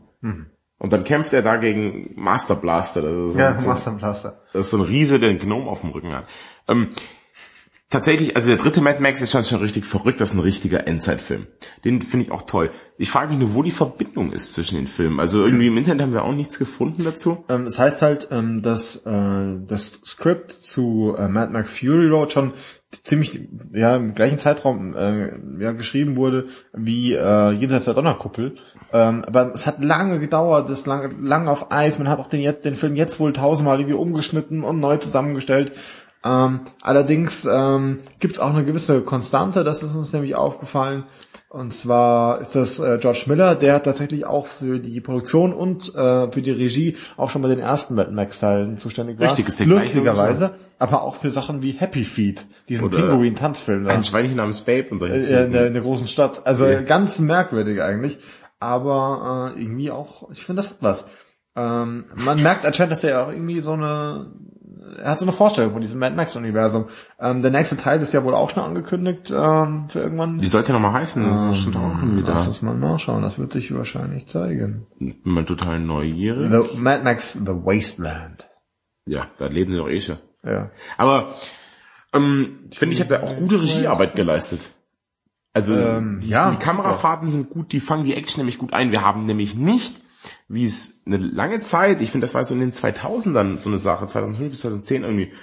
[0.80, 3.02] Und dann kämpft er da gegen Master Blaster.
[3.02, 4.42] Das ist, ja, so, Master Blaster.
[4.54, 6.26] das ist so ein Riese, der einen Gnome auf dem Rücken hat.
[6.68, 6.90] Ähm,
[7.90, 11.48] tatsächlich, also der dritte Mad Max ist schon, richtig verrückt, das ist ein richtiger Endzeitfilm.
[11.84, 12.70] Den finde ich auch toll.
[12.98, 15.20] Ich frage mich nur, wo die Verbindung ist zwischen den Filmen.
[15.20, 17.44] Also irgendwie im Internet haben wir auch nichts gefunden dazu.
[17.50, 22.32] Ähm, das heißt halt, ähm, dass äh, das Skript zu äh, Mad Max Fury Road
[22.32, 22.54] schon
[22.92, 28.58] ziemlich ja im gleichen Zeitraum äh, ja, geschrieben wurde wie äh, jenseits der Donnerkuppel.
[28.92, 32.00] Ähm, aber es hat lange gedauert, es lange, lange auf Eis.
[32.00, 35.74] Man hat auch den, den Film jetzt wohl tausendmal irgendwie umgeschnitten und neu zusammengestellt.
[36.24, 41.06] Ähm, allerdings ähm, gibt es auch eine gewisse Konstante, das ist uns nämlich aufgefallen.
[41.48, 46.32] Und zwar ist das äh, George Miller, der tatsächlich auch für die Produktion und äh,
[46.32, 49.30] für die Regie auch schon bei den ersten Mad Max-Teilen zuständig war.
[49.30, 53.88] Richtig, ist der Lustigerweise, aber auch für Sachen wie Happy Feet, diesen Pinguin-Tanzfilm.
[53.88, 56.46] Ein Schweinchen namens Babe und solche Äh, in, in der großen Stadt.
[56.46, 56.82] Also Ja.
[56.82, 58.20] ganz merkwürdig eigentlich.
[58.60, 61.08] Aber äh, irgendwie auch, ich finde, das hat was.
[61.56, 64.32] Ähm, man merkt anscheinend, dass er auch irgendwie so eine,
[64.98, 66.86] er hat so eine Vorstellung von diesem Mad Max-Universum.
[67.20, 70.42] Ähm, der nächste Teil ist ja wohl auch schon angekündigt ähm, für irgendwann.
[70.42, 71.26] Wie sollte er nochmal heißen?
[71.26, 72.34] Auch irgendwie da.
[72.34, 74.88] Lass das mal nachschauen, das wird sich wahrscheinlich zeigen.
[75.00, 76.52] Bin mal total neugierig.
[76.52, 78.50] The Mad Max The Wasteland.
[79.06, 80.18] Ja, da leben sie doch eh schon.
[80.44, 80.72] Ja.
[80.98, 81.36] Aber
[82.14, 84.72] ähm, finde ich, hat er auch gute Regiearbeit geleistet.
[85.54, 88.92] Also Ähm, die, ja, die Kamerafahrten sind gut, die fangen die Action nämlich gut ein.
[88.92, 90.02] Wir haben nämlich nicht,
[90.48, 93.78] wie es eine lange Zeit, ich finde, das war so in den 2000ern so eine
[93.78, 95.34] Sache, 2005 bis 2010 irgendwie,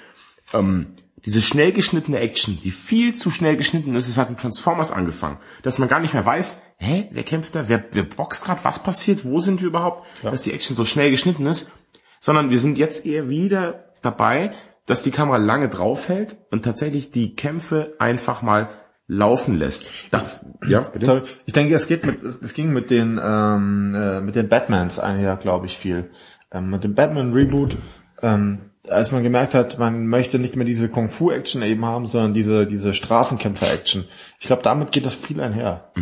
[0.52, 4.92] ähm, diese schnell geschnittene Action, die viel zu schnell geschnitten ist, es hat mit Transformers
[4.92, 8.62] angefangen, dass man gar nicht mehr weiß, hä, wer kämpft da, wer, wer boxt gerade,
[8.64, 11.72] was passiert, wo sind wir überhaupt, dass die Action so schnell geschnitten ist,
[12.20, 14.52] sondern wir sind jetzt eher wieder dabei,
[14.84, 18.70] dass die Kamera lange draufhält und tatsächlich die Kämpfe einfach mal
[19.08, 19.90] laufen lässt.
[20.10, 21.24] Das, ja, bitte?
[21.44, 24.98] Ich denke, es geht mit, es, es ging mit den ähm, äh, mit den Batmans
[24.98, 26.10] einher, glaube ich, viel.
[26.52, 27.76] Ähm, mit dem Batman Reboot,
[28.22, 32.06] ähm, als man gemerkt hat, man möchte nicht mehr diese Kung Fu Action eben haben,
[32.06, 34.04] sondern diese diese Straßenkämpfer Action.
[34.40, 35.92] Ich glaube, damit geht das viel einher.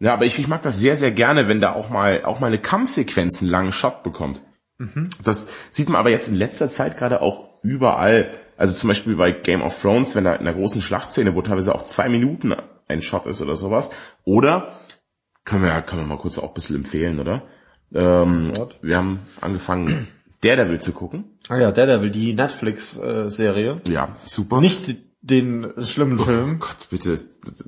[0.00, 2.48] Ja, aber ich, ich mag das sehr, sehr gerne, wenn da auch mal, auch mal
[2.48, 4.42] eine Kampfsequenz einen langen Shot bekommt.
[5.22, 8.30] Das sieht man aber jetzt in letzter Zeit gerade auch überall.
[8.56, 11.74] Also zum Beispiel bei Game of Thrones, wenn da in einer großen Schlachtszene, wo teilweise
[11.74, 12.54] auch zwei Minuten
[12.88, 13.90] ein Shot ist oder sowas.
[14.24, 14.78] Oder,
[15.44, 17.42] können wir, können wir mal kurz auch ein bisschen empfehlen, oder?
[17.92, 18.52] Ähm,
[18.82, 20.08] wir haben angefangen,
[20.42, 21.24] Daredevil zu gucken.
[21.48, 23.80] Ah ja, Daredevil, die Netflix äh, Serie.
[23.88, 24.60] Ja, super.
[24.60, 26.58] Nicht den schlimmen Film.
[26.60, 27.18] Gott, bitte,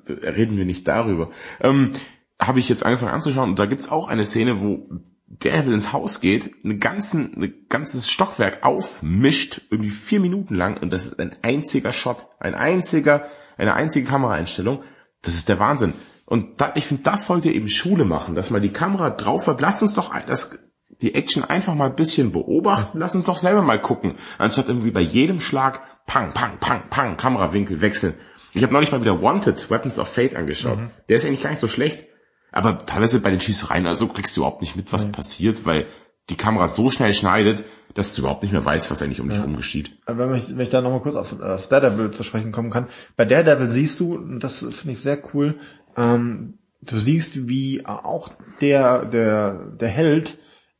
[0.08, 1.30] reden wir nicht darüber.
[1.60, 1.92] Ähm,
[2.38, 4.88] Habe ich jetzt angefangen anzuschauen und da gibt's auch eine Szene, wo
[5.28, 10.90] Daredevil ins Haus geht, eine ganzen, ein ganzes Stockwerk aufmischt, irgendwie vier Minuten lang und
[10.90, 14.82] das ist ein einziger Shot, ein einziger, eine einzige Kameraeinstellung.
[15.22, 15.94] Das ist der Wahnsinn.
[16.26, 19.60] Und da, ich finde, das sollte eben Schule machen, dass man die Kamera drauf bleibt.
[19.60, 20.58] Lasst uns doch das,
[21.02, 22.98] die Action einfach mal ein bisschen beobachten.
[22.98, 27.16] Lass uns doch selber mal gucken, anstatt irgendwie bei jedem Schlag pang, pang, pang, pang,
[27.16, 28.14] Kamerawinkel wechseln.
[28.52, 30.78] Ich habe neulich mal wieder Wanted, Weapons of Fate angeschaut.
[31.08, 32.06] Der ist eigentlich gar nicht so schlecht.
[32.52, 35.86] Aber teilweise bei den Schießereien, also kriegst du überhaupt nicht mit, was passiert, weil
[36.30, 39.40] die Kamera so schnell schneidet, dass du überhaupt nicht mehr weißt, was eigentlich um dich
[39.40, 39.98] rum geschieht.
[40.06, 42.88] Wenn ich, wenn ich da nochmal kurz auf, auf Daredevil zu sprechen kommen kann.
[43.16, 45.58] Bei Daredevil siehst du, und das finde ich sehr cool,
[45.96, 48.30] ähm, du siehst, wie auch
[48.60, 50.38] der, der, der Held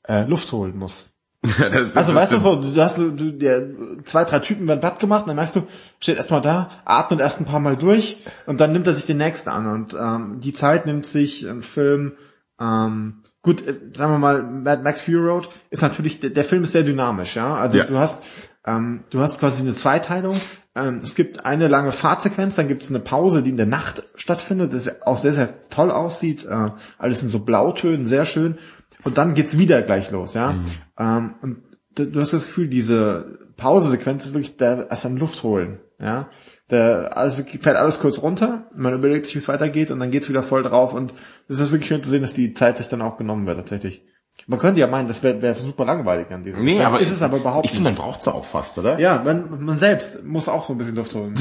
[0.09, 1.16] äh, Luft holen muss.
[1.59, 3.62] Das- das Also weißt du so, du hast du, du der,
[4.05, 5.62] zwei, drei Typen werden platt gemacht, und dann merkst du,
[6.01, 9.18] steht erstmal da, atmet erst ein paar Mal durch und dann nimmt er sich den
[9.18, 9.66] nächsten an.
[9.66, 12.12] Und ähm, die Zeit nimmt sich ein Film,
[12.61, 16.64] ähm, gut, äh, sagen wir mal, Mad Max Fury Road ist natürlich, der, der Film
[16.64, 17.55] ist sehr dynamisch, ja.
[17.57, 17.84] Also Ja.
[17.84, 18.22] du hast
[18.68, 20.40] ähm, du hast quasi eine Zweiteilung.
[20.74, 24.03] Ähm, es gibt eine lange Fahrtsequenz, dann gibt es eine Pause, die in der Nacht
[24.16, 26.44] stattfindet, das auch sehr, sehr toll aussieht.
[26.44, 28.59] Äh, alles in so Blautönen, sehr schön.
[29.07, 30.61] Und dann geht's wieder gleich los, ja.
[30.98, 31.62] Ähm, und
[31.94, 36.28] du, du hast das Gefühl, diese Pausesequenz ist wirklich da erst an Luft holen, ja.
[36.70, 40.28] Der, alles, fällt alles kurz runter, man überlegt sich, wie es weitergeht und dann geht's
[40.28, 41.14] wieder voll drauf und
[41.48, 44.02] es ist wirklich schön zu sehen, dass die Zeit sich dann auch genommen wird, tatsächlich.
[44.48, 47.22] Man könnte ja meinen, das wäre wär super langweilig an diesem Nee, aber ist es
[47.22, 47.98] aber überhaupt ich finde, nicht.
[47.98, 48.98] man braucht's auch fast, oder?
[48.98, 51.34] Ja, man, man selbst muss auch so ein bisschen Luft holen.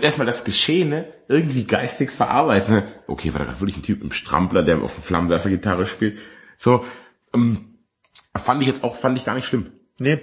[0.00, 2.74] Erstmal das Geschehene irgendwie geistig verarbeiten.
[2.74, 2.84] ne?
[3.06, 6.18] Okay, war da gerade wirklich ein Typ im Strampler, der auf dem Flammenwerfer Gitarre spielt.
[6.58, 6.84] So,
[7.34, 7.78] ähm,
[8.36, 9.72] fand ich jetzt auch, fand ich gar nicht schlimm.
[9.98, 10.20] Nee,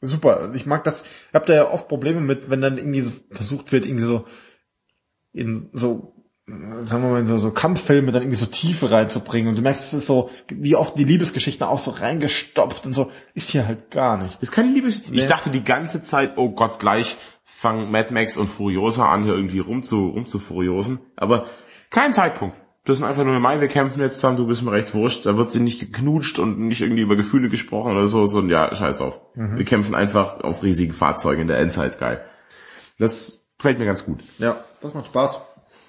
[0.00, 0.52] super.
[0.54, 1.04] Ich mag das.
[1.28, 4.26] Ich habe da ja oft Probleme mit, wenn dann irgendwie so versucht wird, irgendwie so
[5.32, 6.18] in so
[6.80, 9.50] sagen wir mal, in so, so Kampffilme dann irgendwie so Tiefe reinzubringen.
[9.50, 13.10] Und du merkst, es ist so, wie oft die Liebesgeschichten auch so reingestopft und so,
[13.34, 14.36] ist hier halt gar nicht.
[14.36, 15.08] Das ist keine Liebes...
[15.08, 15.18] Nee.
[15.18, 19.34] Ich dachte die ganze Zeit, oh Gott, gleich fangen Mad Max und Furiosa an, hier
[19.34, 21.00] irgendwie rum zu, rum zu Furiosen.
[21.16, 21.46] Aber
[21.90, 22.56] kein Zeitpunkt.
[22.88, 25.26] Das sind einfach nur, Mai, wir kämpfen jetzt zusammen, du bist mir recht wurscht.
[25.26, 28.74] Da wird sie nicht geknutscht und nicht irgendwie über Gefühle gesprochen oder so, sondern ja,
[28.74, 29.20] scheiß drauf.
[29.34, 32.24] Wir kämpfen einfach auf riesigen Fahrzeugen in der Endzeit, geil.
[32.98, 34.20] Das Gefällt mir ganz gut.
[34.38, 35.40] Ja, das macht Spaß.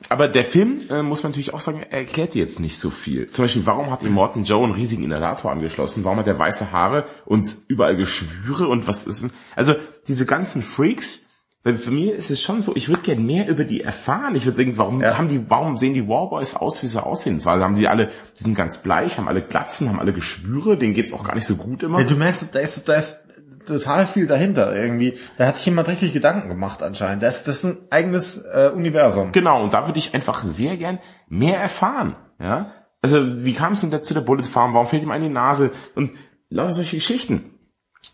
[0.08, 3.30] Aber der Film, äh, muss man natürlich auch sagen, er erklärt jetzt nicht so viel.
[3.30, 6.04] Zum Beispiel, warum hat Immortan Joe einen riesigen Inhalator angeschlossen?
[6.04, 9.32] Warum hat er weiße Haare und überall Geschwüre und was ist denn?
[9.56, 9.76] Also
[10.08, 11.29] diese ganzen Freaks,
[11.64, 14.36] weil für mich ist es schon so, ich würde gerne mehr über die erfahren.
[14.36, 15.18] Ich würde sagen, warum Ja.
[15.18, 17.40] haben die, warum sehen die Warboys aus, wie sie aussehen?
[17.40, 20.94] Zwar haben die alle, die sind ganz bleich, haben alle Glatzen, haben alle Geschwüre, denen
[20.94, 22.00] geht's auch gar nicht so gut immer.
[22.00, 23.28] Ja, du merkst, da ist, da ist
[23.66, 25.18] total viel dahinter irgendwie.
[25.38, 27.24] Da hat sich jemand richtig Gedanken gemacht anscheinend.
[27.24, 29.32] Das, das ist ein eigenes äh, Universum.
[29.34, 32.16] Genau, und da würde ich einfach sehr gern mehr erfahren.
[32.40, 32.74] Ja?
[33.02, 34.74] Also, wie kam es denn dazu der Bullet Farm?
[34.74, 35.72] Warum fällt ihm eine die Nase?
[35.96, 36.12] Und
[36.50, 37.52] lauter solche Geschichten.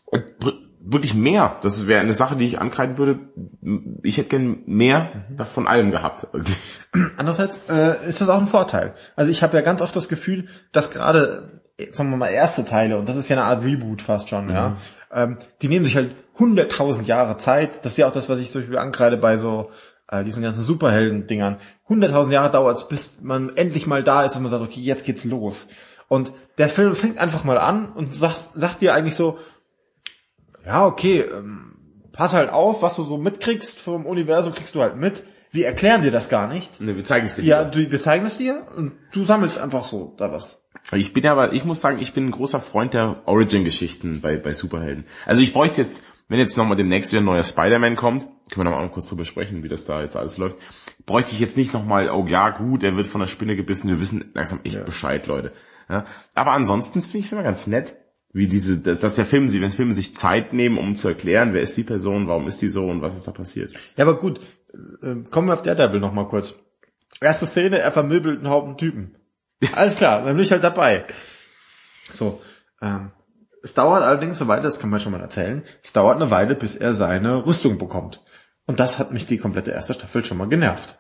[0.08, 0.24] Und
[0.86, 1.58] wirklich mehr.
[1.62, 3.20] Das wäre eine Sache, die ich ankreiden würde.
[4.04, 6.28] Ich hätte gern mehr von allem gehabt.
[7.18, 8.94] Andererseits äh, ist das auch ein Vorteil.
[9.16, 12.66] Also ich habe ja ganz oft das Gefühl, dass gerade, äh, sagen wir mal, erste
[12.66, 14.78] Teile, und das ist ja eine Art Reboot fast schon, ja,
[15.12, 17.84] ähm, die nehmen sich halt hunderttausend Jahre Zeit.
[17.84, 19.72] Das ist ja auch das, was ich zum Beispiel ankreide bei so
[20.10, 21.58] äh, diesen ganzen Superhelden-Dingern.
[21.90, 25.06] Hunderttausend Jahre dauert es, bis man endlich mal da ist und man sagt, okay, jetzt
[25.06, 25.68] geht's los.
[26.08, 29.40] Und der Film fängt einfach mal an und sagt, sagt dir eigentlich so,
[30.66, 31.74] ja, okay, ähm,
[32.12, 35.24] pass halt auf, was du so mitkriegst vom Universum, kriegst du halt mit.
[35.52, 36.82] Wir erklären dir das gar nicht.
[36.82, 37.44] Ne, wir zeigen es dir.
[37.44, 40.66] Ja, du, wir zeigen es dir und du sammelst einfach so da was.
[40.92, 44.38] Ich bin ja aber, ich muss sagen, ich bin ein großer Freund der Origin-Geschichten bei,
[44.38, 45.06] bei Superhelden.
[45.26, 48.72] Also ich bräuchte jetzt, wenn jetzt nochmal demnächst wieder ein neuer Spider-Man kommt, können wir
[48.72, 50.58] nochmal kurz drüber sprechen, wie das da jetzt alles läuft,
[51.06, 54.00] bräuchte ich jetzt nicht nochmal, oh ja gut, er wird von der Spinne gebissen, wir
[54.00, 55.54] wissen langsam echt Bescheid, Leute.
[55.90, 57.98] Ja, aber ansonsten finde ich es immer ganz nett,
[58.36, 61.62] wie diese, dass der Film, sie, wenn Filme sich Zeit nehmen, um zu erklären, wer
[61.62, 63.74] ist die Person, warum ist die so und was ist da passiert.
[63.96, 64.42] Ja, aber gut,
[64.74, 66.56] äh, kommen wir auf Daredevil noch mal kurz.
[67.22, 69.16] Erste Szene, er vermöbelt einen Haufen Typen.
[69.74, 71.06] Alles klar, dann bin ich halt dabei.
[72.12, 72.42] So,
[72.82, 73.14] ähm,
[73.64, 76.56] es dauert allerdings eine Weile, das kann man schon mal erzählen, es dauert eine Weile,
[76.56, 78.22] bis er seine Rüstung bekommt.
[78.66, 81.00] Und das hat mich die komplette erste Staffel schon mal genervt.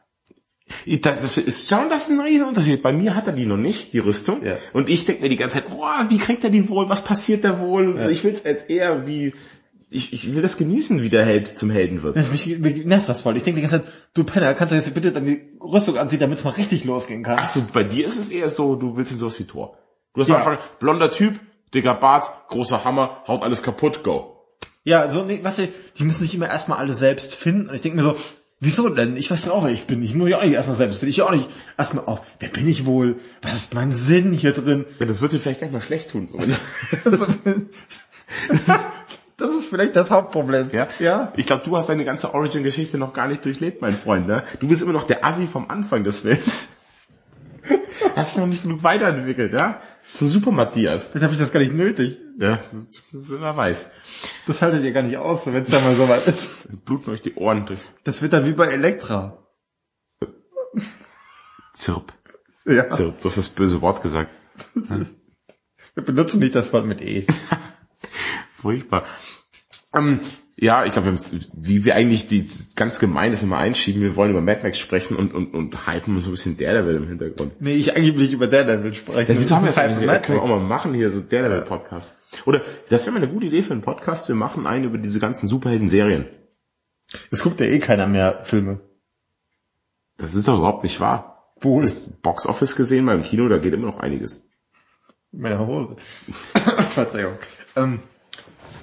[1.01, 2.81] Das ist schon das ist ein Riesenunterschied.
[2.81, 4.43] Bei mir hat er die noch nicht, die Rüstung.
[4.43, 4.57] Ja.
[4.73, 6.89] Und ich denke mir die ganze Zeit, boah, wie kriegt er die wohl?
[6.89, 7.99] Was passiert da wohl?
[8.09, 9.33] Ich will es jetzt eher wie,
[9.91, 12.15] ich, ich will das genießen, wie der Held zum Helden wird.
[12.15, 13.37] Das mich, mich nervt das voll.
[13.37, 16.19] Ich denke die ganze Zeit, du Penner, kannst du jetzt bitte dann die Rüstung anziehen,
[16.19, 17.37] damit es mal richtig losgehen kann?
[17.39, 19.77] Ach so, bei dir ist es eher so, du willst sowas wie Thor.
[20.13, 20.35] Du hast Ja.
[20.35, 21.39] am Anfang, blonder Typ,
[21.73, 24.31] dicker Bart, großer Hammer, haut alles kaputt, go.
[24.83, 27.69] Ja, so, nee, weißt du, die müssen sich immer erstmal alle selbst finden.
[27.69, 28.15] Und ich denke mir so,
[28.65, 29.15] wieso denn?
[29.17, 30.03] Ich weiß doch auch, wer ich bin.
[30.03, 31.11] Ich muss ja auch nicht erstmal selbst finden.
[31.11, 33.19] Ich auch nicht erstmal auf, wer bin ich wohl?
[33.41, 34.85] Was ist mein Sinn hier drin?
[34.99, 36.27] Ja, das wird dir vielleicht gar nicht mal schlecht tun.
[36.27, 36.37] So.
[38.65, 38.81] Das,
[39.37, 40.71] das ist vielleicht das Hauptproblem.
[40.71, 40.87] Ja?
[40.99, 41.33] Ja.
[41.35, 44.27] Ich glaube, du hast deine ganze Origin-Geschichte noch gar nicht durchlebt, mein Freund.
[44.27, 44.43] Ne?
[44.59, 46.77] Du bist immer noch der Assi vom Anfang des Films.
[48.15, 49.81] Hast du noch nicht genug weiterentwickelt, ja?
[50.13, 51.05] Zum Super Matthias.
[51.05, 52.17] Vielleicht habe ich das gar nicht nötig.
[52.37, 52.59] Ja,
[53.11, 53.91] wer weiß.
[54.47, 56.67] Das haltet ihr gar nicht aus, wenn es dann mal so weit ist.
[56.85, 59.45] Bluten euch die Ohren durchs Das wird dann wie bei Elektra.
[61.73, 62.13] Zirp.
[62.65, 62.89] Ja.
[62.89, 64.31] Zirp, du hast das böse Wort gesagt.
[64.73, 67.25] Wir benutzen nicht das Wort mit E.
[68.53, 69.05] Furchtbar.
[69.93, 70.19] Ähm,
[70.57, 71.13] ja, ich glaube,
[71.53, 75.17] wie wir eigentlich die ganz gemein das immer einschieben, wir wollen über Mad Max sprechen
[75.17, 77.59] und, und, und hypen so ein bisschen Daredevil im Hintergrund.
[77.59, 79.33] Nee, ich eigentlich will ich über Daredevil sprechen.
[79.33, 80.09] Ja, wieso haben wir das eigentlich?
[80.09, 82.15] Das können wir auch mal machen hier, so Daredevil-Podcast.
[82.45, 85.19] Oder, das wäre mal eine gute Idee für einen Podcast, wir machen einen über diese
[85.19, 86.25] ganzen Superhelden-Serien.
[87.31, 88.79] Es guckt ja eh keiner mehr Filme.
[90.17, 91.53] Das ist doch überhaupt nicht wahr.
[91.59, 91.83] Wohl.
[91.83, 94.49] Das Box Office gesehen beim Kino, da geht immer noch einiges.
[95.33, 95.97] In meiner Hose.
[96.91, 97.33] Verzeihung.
[97.75, 97.99] Ähm,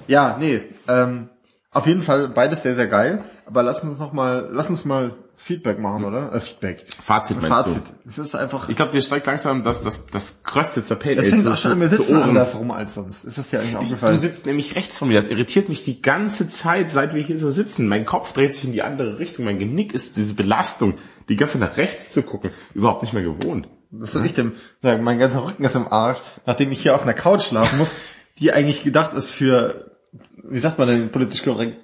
[0.07, 1.29] ja, nee, ähm,
[1.73, 3.23] auf jeden Fall beides sehr, sehr geil.
[3.45, 6.31] Aber lass uns noch mal, lass uns mal Feedback machen, oder?
[6.31, 6.85] Äh, Feedback.
[7.01, 7.83] Fazit meinst Fazit.
[8.03, 8.09] du?
[8.09, 11.47] Es ist einfach, Ich glaube, dir steigt langsam das, das, das kröstet der es fängt
[11.47, 13.25] auch schon wir sitzen andersrum als sonst.
[13.25, 14.17] Ist das ja eigentlich Du aufgefallen?
[14.17, 15.15] sitzt nämlich rechts von mir.
[15.15, 17.87] Das irritiert mich die ganze Zeit, seit wir hier so sitzen.
[17.87, 19.45] Mein Kopf dreht sich in die andere Richtung.
[19.45, 20.93] Mein Genick ist diese Belastung,
[21.27, 23.67] die ganze Zeit nach rechts zu gucken, überhaupt nicht mehr gewohnt.
[23.91, 25.03] Was soll ich denn sagen?
[25.03, 27.93] Mein ganzer Rücken ist im Arsch, nachdem ich hier auf einer Couch schlafen muss,
[28.39, 29.82] die eigentlich gedacht ist für,
[30.43, 31.77] wie sagt man denn politisch korrekt?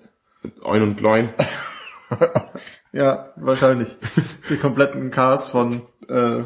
[0.64, 1.34] Oin und Gloin.
[2.91, 3.89] Ja, wahrscheinlich.
[4.49, 6.43] Den kompletten Cast von äh,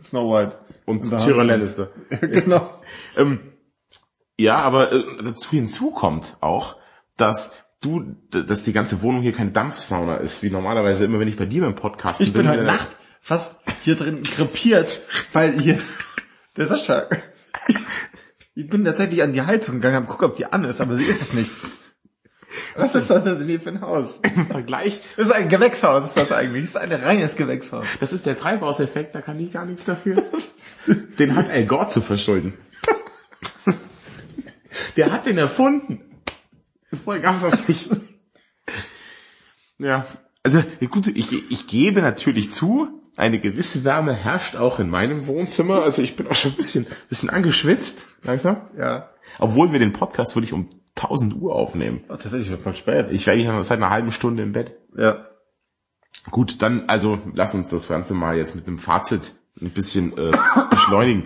[0.00, 0.58] Snow White.
[0.86, 1.46] Und Tyrion.
[1.46, 1.90] Lannister.
[2.20, 2.80] genau.
[3.16, 3.40] Ähm,
[4.38, 6.76] ja, aber äh, dazu hinzu kommt auch,
[7.16, 11.36] dass du, dass die ganze Wohnung hier kein Dampfsauna ist, wie normalerweise immer, wenn ich
[11.36, 12.88] bei dir beim Podcast Ich bin heute äh, Nacht
[13.20, 15.02] fast hier drin krepiert,
[15.34, 15.78] weil hier
[16.56, 17.06] der Sascha.
[18.58, 21.04] Ich bin tatsächlich an die Heizung gegangen, hab geguckt, ob die an ist, aber sie
[21.04, 21.48] ist es nicht.
[22.74, 24.20] Was ist das denn hier für ein Haus?
[24.34, 26.62] im Vergleich, Das ist ein Gewächshaus, ist das eigentlich.
[26.64, 27.86] Das ist ein reines Gewächshaus.
[28.00, 30.20] das ist der Treibhauseffekt, da kann ich gar nichts dafür.
[31.20, 32.54] Den hat Al Gore zu verschulden.
[34.96, 36.00] Der hat den erfunden.
[37.04, 37.88] Vorher gab's das nicht.
[39.78, 40.04] Ja,
[40.42, 45.82] Also gut, ich, ich gebe natürlich zu, eine gewisse Wärme herrscht auch in meinem Wohnzimmer.
[45.82, 48.68] Also ich bin auch schon ein bisschen, bisschen angeschwitzt, langsam.
[48.78, 49.10] Ja.
[49.38, 52.00] Obwohl wir den Podcast würde ich um 1000 Uhr aufnehmen.
[52.08, 53.10] Oh, tatsächlich schon voll spät.
[53.10, 54.76] Ich wäre eigentlich seit einer halben Stunde im Bett.
[54.96, 55.26] Ja.
[56.30, 60.32] Gut, dann, also lass uns das Ganze mal jetzt mit einem Fazit ein bisschen äh,
[60.70, 61.24] beschleunigen.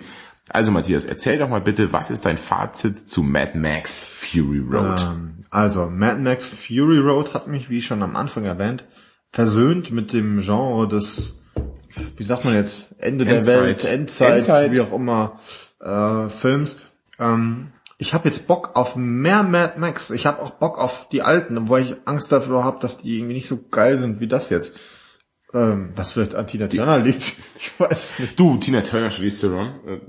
[0.49, 5.01] Also Matthias, erzähl doch mal bitte, was ist dein Fazit zu Mad Max Fury Road?
[5.01, 8.85] Ähm, also, Mad Max Fury Road hat mich, wie schon am Anfang erwähnt,
[9.29, 11.42] versöhnt mit dem Genre des,
[12.17, 13.55] wie sagt man jetzt, Ende Endzeit.
[13.55, 14.71] der Welt, Endzeit, Endzeit.
[14.71, 15.39] wie auch immer,
[15.79, 16.81] äh, Films.
[17.19, 20.09] Ähm, ich habe jetzt Bock auf mehr Mad Max.
[20.11, 23.33] Ich habe auch Bock auf die alten, obwohl ich Angst dafür habe, dass die irgendwie
[23.35, 24.77] nicht so geil sind wie das jetzt.
[25.53, 27.33] Ähm, was vielleicht an Tina Turner liegt.
[27.57, 28.39] Ich weiß nicht.
[28.39, 29.99] Du, Tina Turner, Charlize Theron, äh,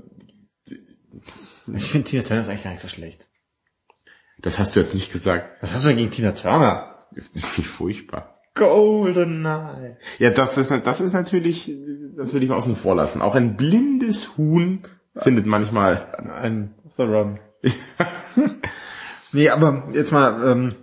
[1.75, 3.27] Ich finde Tina Turner ist eigentlich gar nicht so schlecht.
[4.39, 5.61] das hast du jetzt nicht gesagt.
[5.61, 7.07] Was hast du denn gegen Tina Turner?
[7.11, 7.21] Wie
[7.63, 8.34] furchtbar.
[8.55, 9.97] Goldeneye.
[10.17, 11.71] Ja, das ist, das ist natürlich,
[12.15, 13.21] das will ich mal außen vor lassen.
[13.21, 14.79] Auch ein blindes Huhn
[15.15, 16.07] findet manchmal,
[16.41, 17.39] Ein The Run.
[19.31, 20.75] nee, aber jetzt mal, ähm,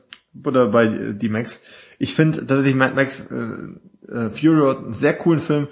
[0.44, 1.62] oder bei äh, die Max.
[1.98, 5.68] Ich finde tatsächlich Mad Max äh, äh, Fury Road einen sehr coolen Film,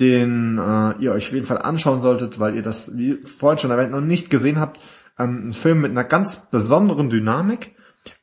[0.00, 3.70] den äh, ihr euch auf jeden Fall anschauen solltet, weil ihr das, wie vorhin schon
[3.70, 4.80] erwähnt, noch nicht gesehen habt.
[5.18, 7.74] Ähm, ein Film mit einer ganz besonderen Dynamik.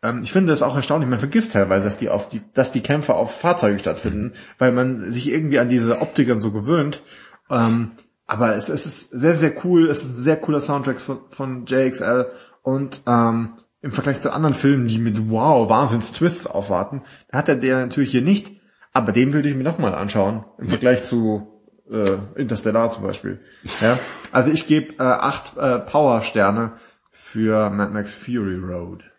[0.03, 2.81] Ähm, ich finde es auch erstaunlich, man vergisst teilweise, dass die auf die, dass die
[2.81, 7.03] Kämpfe auf Fahrzeugen stattfinden, weil man sich irgendwie an diese Optik dann so gewöhnt.
[7.49, 7.91] Ähm,
[8.27, 9.89] aber es, es ist sehr, sehr cool.
[9.89, 14.53] Es ist ein sehr cooler Soundtrack von, von JXL und ähm, im Vergleich zu anderen
[14.53, 18.61] Filmen, die mit wow, Wahnsinns-Twists aufwarten, da hat er der natürlich hier nicht.
[18.93, 21.51] Aber den würde ich mir nochmal anschauen, im Vergleich zu
[21.89, 23.39] äh, Interstellar zum Beispiel.
[23.81, 23.97] Ja?
[24.31, 26.73] Also ich gebe äh, acht äh, Power-Sterne
[27.11, 29.10] für Mad Max Fury Road.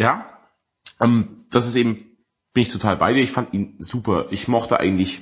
[0.00, 0.26] Ja,
[0.98, 1.96] ähm, das ist eben,
[2.54, 3.22] bin ich total bei dir.
[3.22, 4.28] Ich fand ihn super.
[4.30, 5.20] Ich mochte eigentlich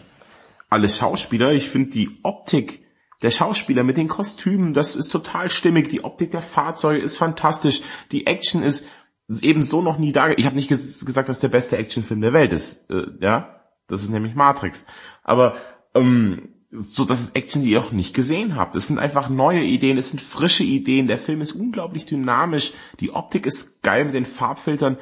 [0.71, 1.53] alle Schauspieler.
[1.53, 2.87] Ich finde die Optik
[3.23, 5.89] der Schauspieler mit den Kostümen, das ist total stimmig.
[5.89, 7.81] Die Optik der Fahrzeuge ist fantastisch.
[8.13, 8.87] Die Action ist
[9.43, 10.31] eben so noch nie da.
[10.31, 12.89] Ich habe nicht ges gesagt, dass der beste Actionfilm der Welt ist.
[12.89, 14.87] Äh, ja, das ist nämlich Matrix.
[15.25, 15.57] Aber
[15.97, 18.77] ähm, so, das ist Action, die ihr auch nicht gesehen habt.
[18.77, 21.07] Es sind einfach neue Ideen, es sind frische Ideen.
[21.07, 22.73] Der Film ist unglaublich dynamisch.
[23.01, 24.99] Die Optik ist geil mit den Farbfiltern.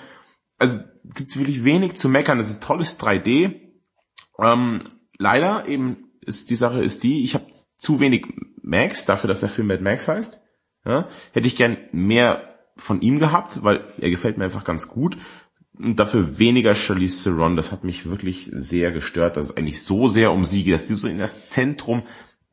[0.58, 0.78] Also
[1.14, 2.38] gibt's wirklich wenig zu meckern.
[2.38, 3.60] Es ist tolles 3D.
[4.38, 4.88] Ähm,
[5.18, 7.46] leider eben ist die Sache ist die, ich habe
[7.76, 8.26] zu wenig
[8.62, 10.42] Max dafür, dass der Film Mad Max heißt.
[10.84, 15.16] Ja, hätte ich gern mehr von ihm gehabt, weil er gefällt mir einfach ganz gut.
[15.78, 20.08] Und dafür weniger Charlize Theron, das hat mich wirklich sehr gestört, dass es eigentlich so
[20.08, 22.04] sehr um sie geht, dass sie so in das Zentrum,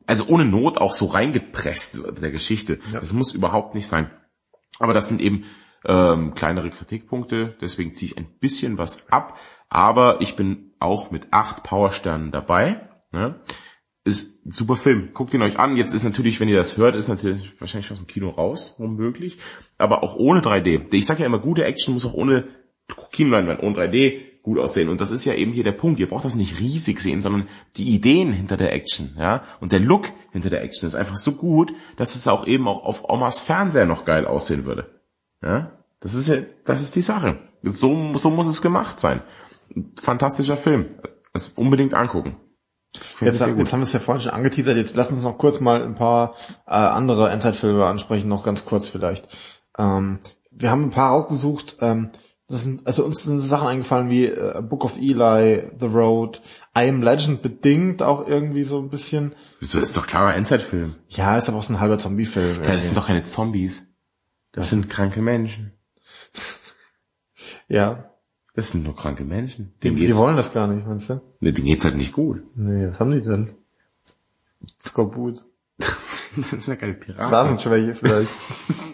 [0.06, 2.80] also ohne Not auch so reingepresst wird der Geschichte.
[2.92, 4.10] Das muss überhaupt nicht sein.
[4.80, 5.46] Aber das sind eben
[5.86, 9.38] ähm, kleinere Kritikpunkte, deswegen ziehe ich ein bisschen was ab.
[9.70, 12.90] Aber ich bin auch mit acht Powersternen dabei.
[13.12, 13.40] Ne?
[14.04, 15.12] Ist ein super Film.
[15.14, 15.78] Guckt ihn euch an.
[15.78, 19.38] Jetzt ist natürlich, wenn ihr das hört, ist natürlich wahrscheinlich aus dem Kino raus, womöglich.
[19.78, 20.94] Aber auch ohne 3D.
[20.94, 22.50] Ich sage ja immer, gute Action muss auch ohne
[23.12, 24.90] Kinoleinwand, ohne 3D gut aussehen.
[24.90, 26.00] Und das ist ja eben hier der Punkt.
[26.00, 29.44] Ihr braucht das nicht riesig sehen, sondern die Ideen hinter der Action, ja.
[29.62, 32.84] Und der Look hinter der Action ist einfach so gut, dass es auch eben auch
[32.84, 35.02] auf Omas Fernseher noch geil aussehen würde.
[35.42, 35.72] Ja.
[36.02, 37.40] Das ist ja, das ist die Sache.
[37.62, 39.22] So, so muss es gemacht sein.
[40.02, 40.88] Fantastischer Film.
[41.32, 42.36] Also unbedingt angucken.
[43.22, 45.82] Jetzt, jetzt haben wir es ja vorhin schon angeteasert, jetzt lass uns noch kurz mal
[45.82, 46.36] ein paar
[46.68, 49.36] äh, andere Endzeitfilme ansprechen, noch ganz kurz vielleicht.
[49.80, 50.20] Ähm,
[50.52, 52.12] wir haben ein paar ausgesucht, ähm,
[52.54, 56.40] das sind, also uns sind Sachen eingefallen wie äh, Book of Eli, The Road,
[56.78, 59.34] I Am Legend bedingt auch irgendwie so ein bisschen.
[59.60, 60.96] Wieso, das ist doch klarer Endzeitfilm.
[61.10, 62.62] Ja, ist aber auch so ein halber Zombie-Film.
[62.64, 63.88] Ja, das sind doch keine Zombies.
[64.52, 65.74] Das sind kranke Menschen.
[67.68, 68.12] ja.
[68.54, 69.74] Das sind nur kranke Menschen.
[69.78, 71.22] Die, Denen die geht's, wollen das gar nicht, meinst du?
[71.40, 72.44] ne, denen geht's halt nicht gut.
[72.56, 73.56] Nee, was haben die denn?
[74.80, 75.44] Skorbut.
[75.80, 77.30] das sind ja keine Piraten.
[77.30, 78.30] Blasenschwäche vielleicht.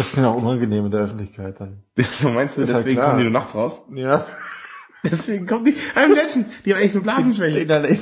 [0.00, 1.82] Das ist ja auch unangenehm in der Öffentlichkeit dann.
[2.10, 3.08] So meinst du, Ist halt deswegen klar.
[3.10, 3.82] kommen die nur nachts raus?
[3.94, 4.24] Ja.
[5.02, 7.66] Deswegen kommen die, I'm Legend, die haben echt nur Blasenschwäche.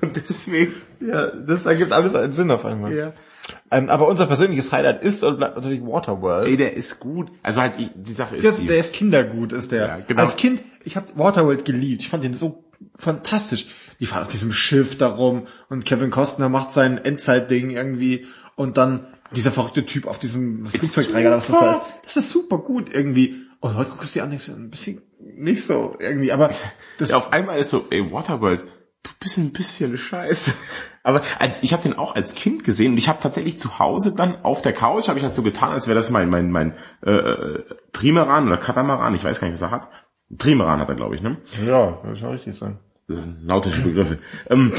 [0.00, 2.92] Und deswegen, Ja, das ergibt alles einen Sinn auf einmal.
[2.94, 3.12] ja.
[3.70, 6.46] Ähm, aber unser persönliches Highlight ist und bleibt natürlich Waterworld.
[6.48, 7.30] Ey, der ist gut.
[7.42, 8.66] Also halt, ich, die Sache ist Das, die.
[8.66, 9.86] der ist kindergut, ist der.
[9.86, 10.22] Ja, genau.
[10.22, 12.02] Als Kind, ich habe Waterworld geliebt.
[12.02, 12.64] Ich fand den so
[12.96, 13.66] fantastisch.
[14.00, 19.06] Die fahren auf diesem Schiff darum und Kevin Costner macht sein Endzeitding irgendwie und dann
[19.34, 21.82] dieser verrückte Typ auf diesem Flugzeugträger, oder was das da ist.
[22.04, 23.36] Das ist super gut irgendwie.
[23.60, 26.50] Und heute guckst du dir an, denkst du, ein bisschen nicht so irgendwie, aber
[26.98, 28.64] das Ja, auf einmal ist so, ey, Waterworld,
[29.02, 30.52] du bist ein bisschen scheiße.
[31.04, 34.14] Aber als ich habe den auch als Kind gesehen und ich habe tatsächlich zu Hause
[34.14, 36.74] dann auf der Couch, habe ich halt so getan, als wäre das mein mein mein
[37.04, 39.88] äh, äh, Trimaran oder Katamaran, ich weiß gar nicht, was er hat.
[40.38, 41.38] Trimaran hat er, glaube ich, ne?
[41.66, 42.78] Ja, würde ich auch richtig sagen.
[43.08, 44.18] Das sind nautische Begriffe.
[44.48, 44.72] ähm,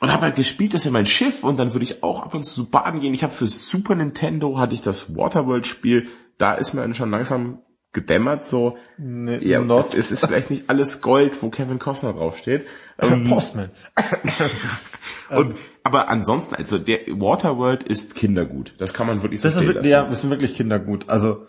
[0.00, 2.34] und habe halt gespielt, das ist ja mein Schiff und dann würde ich auch ab
[2.34, 3.14] und zu baden gehen.
[3.14, 7.58] Ich habe für Super Nintendo hatte ich das Waterworld-Spiel, da ist mir dann schon langsam
[7.92, 9.94] gedämmert, so, Nee, ja, not.
[9.94, 12.64] es ist vielleicht nicht alles Gold, wo Kevin Costner draufsteht.
[13.00, 13.70] Ähm, Postman.
[15.30, 18.74] und, aber ansonsten, also der Waterworld ist kindergut.
[18.78, 19.88] Das kann man wirklich so Das ist, lassen.
[19.88, 21.08] ja, das sind wirklich Kindergut.
[21.08, 21.46] Also,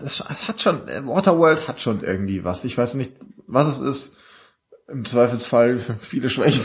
[0.00, 2.64] das das hat schon, äh, Waterworld hat schon irgendwie was.
[2.64, 3.12] Ich weiß nicht,
[3.46, 4.16] was es ist.
[4.88, 6.64] Im Zweifelsfall viele Schwächen.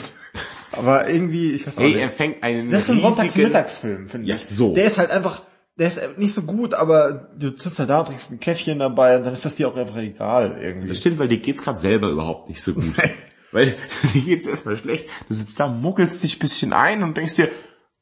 [0.74, 2.02] Aber irgendwie, ich weiß auch Hey, nicht.
[2.02, 4.46] er fängt einen Das ist ein riesigen- Sonntagsmittagsfilm, finde Ja, ich.
[4.48, 4.74] so.
[4.74, 5.44] Der ist halt einfach,
[5.78, 9.24] der ist nicht so gut, aber du sitzt halt da, trinkst ein Käffchen dabei und
[9.26, 10.88] dann ist das dir auch einfach egal irgendwie.
[10.88, 12.84] Das stimmt, weil dir geht's gerade selber überhaupt nicht so gut.
[13.52, 13.76] weil
[14.14, 15.08] dir geht's erstmal schlecht.
[15.28, 17.50] Du sitzt da, muckelst dich ein bisschen ein und denkst dir,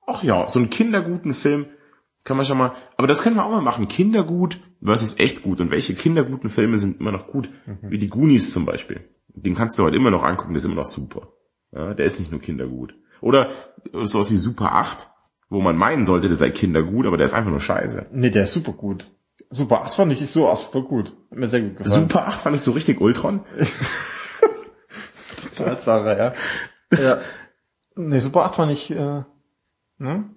[0.06, 1.68] ach ja, so einen kinderguten Film
[2.26, 3.88] kann man schon mal, aber das können wir auch mal machen.
[3.88, 5.62] Kindergut versus echt gut.
[5.62, 7.50] Und welche kinderguten Filme sind immer noch gut?
[7.82, 9.10] Wie die Goonies zum Beispiel.
[9.30, 11.30] Den kannst du heute immer noch angucken, der ist immer noch super.
[11.72, 12.96] Ja, der ist nicht nur kindergut.
[13.22, 13.50] Oder
[13.94, 15.10] sowas wie Super 8,
[15.50, 18.08] wo man meinen sollte, der sei kindergut, aber der ist einfach nur scheiße.
[18.12, 19.12] Nee, der ist super gut.
[19.50, 21.16] Super 8 fand ich so auch super gut.
[21.32, 22.08] Hat mir sehr gut gefallen.
[22.08, 23.42] Super 8 fandest du richtig Ultron?
[25.56, 26.36] Tatsache,
[26.92, 27.00] ja.
[27.02, 27.18] ja.
[27.96, 29.24] Nee, Super 8 fand ich, äh,
[29.98, 30.30] ne?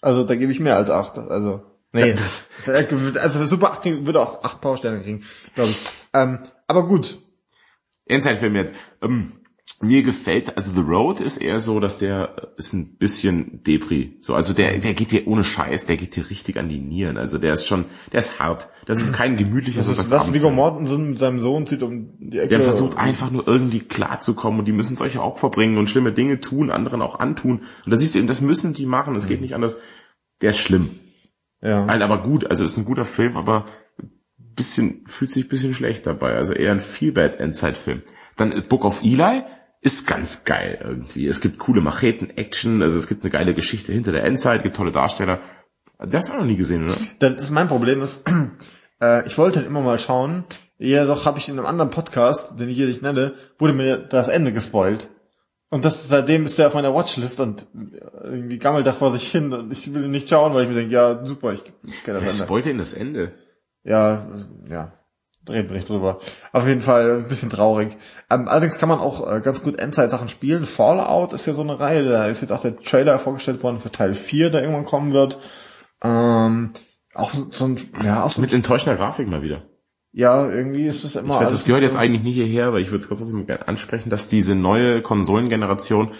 [0.00, 1.18] Also da gebe ich mehr als 8.
[1.18, 1.62] Also,
[1.92, 2.14] nee.
[2.66, 5.24] also Super 8 würde auch 8 Powersterne kriegen,
[5.54, 5.86] glaube ich.
[6.14, 6.38] Ähm,
[6.68, 7.18] aber gut.
[8.06, 8.74] Endzeitfilm jetzt.
[9.02, 9.39] Ähm,
[9.82, 14.18] mir gefällt, also The Road ist eher so, dass der ist ein bisschen Depri.
[14.20, 17.16] So, also der, der geht dir ohne Scheiß, der geht dir richtig an die Nieren.
[17.16, 18.68] Also der ist schon, der ist hart.
[18.84, 20.34] Das ist kein gemütlicher Das ist was.
[20.34, 22.48] Viggo Mortensen mit seinem Sohn zieht um die Ecke.
[22.48, 26.40] Der versucht einfach nur irgendwie klarzukommen und die müssen solche Opfer bringen und schlimme Dinge
[26.40, 27.60] tun, anderen auch antun.
[27.84, 29.78] Und da siehst du eben, das müssen die machen, es geht nicht anders.
[30.42, 30.90] Der ist schlimm.
[31.62, 31.86] Ja.
[31.86, 33.66] Halt aber gut, also ist ein guter Film, aber
[34.56, 36.34] bisschen, fühlt sich ein bisschen schlecht dabei.
[36.34, 38.02] Also eher ein Feelbad Endzeitfilm.
[38.36, 39.42] Dann Book of Eli
[39.80, 41.26] ist ganz geil irgendwie.
[41.26, 44.76] Es gibt coole Macheten, Action, also es gibt eine geile Geschichte hinter der Endzeit, gibt
[44.76, 45.40] tolle Darsteller.
[45.98, 46.96] Das hast du noch nie gesehen, oder?
[47.18, 48.28] Das ist mein Problem ist,
[49.02, 50.44] äh, ich wollte ihn immer mal schauen.
[50.78, 54.28] Jedoch habe ich in einem anderen Podcast, den ich hier nicht nenne, wurde mir das
[54.28, 55.08] Ende gespoilt.
[55.68, 57.66] Und das seitdem ist der auf meiner Watchlist und
[58.24, 60.74] irgendwie gammelt er vor sich hin und ich will ihn nicht schauen, weil ich mir
[60.74, 61.74] denke, ja super, ich kenne
[62.06, 62.44] Wer das Ende.
[62.44, 63.32] spoilt denn das Ende?
[63.84, 64.26] Ja,
[64.68, 64.92] ja,
[65.50, 66.18] reden wir nicht drüber.
[66.52, 67.96] Auf jeden Fall ein bisschen traurig.
[68.30, 70.64] Ähm, allerdings kann man auch äh, ganz gut Endzeit-Sachen spielen.
[70.66, 73.92] Fallout ist ja so eine Reihe, da ist jetzt auch der Trailer vorgestellt worden für
[73.92, 75.38] Teil 4, der irgendwann kommen wird.
[76.02, 76.70] Ähm,
[77.14, 79.64] auch so ein, ja, auch so, Mit enttäuschender Grafik mal wieder.
[80.12, 81.34] ja, irgendwie ist es immer.
[81.34, 83.68] Ich weiß, das gehört so- jetzt eigentlich nicht hierher, aber ich würde es trotzdem gerne
[83.68, 86.12] ansprechen, dass diese neue Konsolengeneration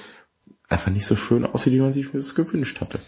[0.68, 3.00] einfach nicht so schön aussieht, wie man sich das gewünscht hatte.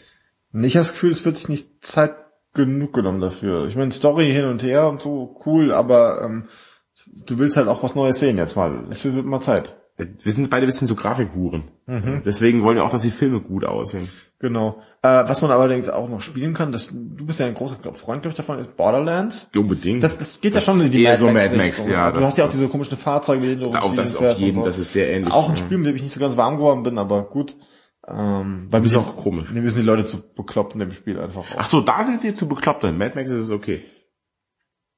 [0.55, 2.15] Ich habe das Gefühl, es wird sich nicht Zeit
[2.55, 3.67] genug genommen dafür.
[3.67, 6.49] Ich meine, Story hin und her und so, cool, aber ähm,
[7.27, 8.85] du willst halt auch was Neues sehen jetzt mal.
[8.91, 9.77] Es wird mal Zeit.
[9.97, 11.65] Wir sind beide ein bisschen so Grafikhuren.
[11.87, 12.23] Mhm.
[12.25, 14.09] Deswegen wollen wir auch, dass die Filme gut aussehen.
[14.39, 14.79] Genau.
[15.03, 18.25] Äh, was man allerdings auch noch spielen kann, das, du bist ja ein großer Freund,
[18.27, 19.51] ich, davon, ist Borderlands.
[19.57, 20.03] Unbedingt.
[20.03, 21.57] Das, das geht Das ja schon in die eher so Mad.
[21.57, 24.39] Max, ja, Du das- hast ja auch diese komischen Fahrzeuge, die du auch das auf
[24.39, 24.65] jeden, so.
[24.65, 25.33] das ist sehr ähnlich.
[25.33, 25.57] Auch ein.
[25.57, 27.55] Spiel, mit dem ich nicht so ganz warm geworden bin, aber gut.
[28.07, 29.51] Ähm, Du bist mir auch komisch.
[29.53, 31.57] Nee, wir sind die Leute zu bekloppt in dem Spiel einfach auch.
[31.57, 32.85] Ach so, da sind sie zu bekloppt.
[32.85, 33.81] In Mad Max ist es okay.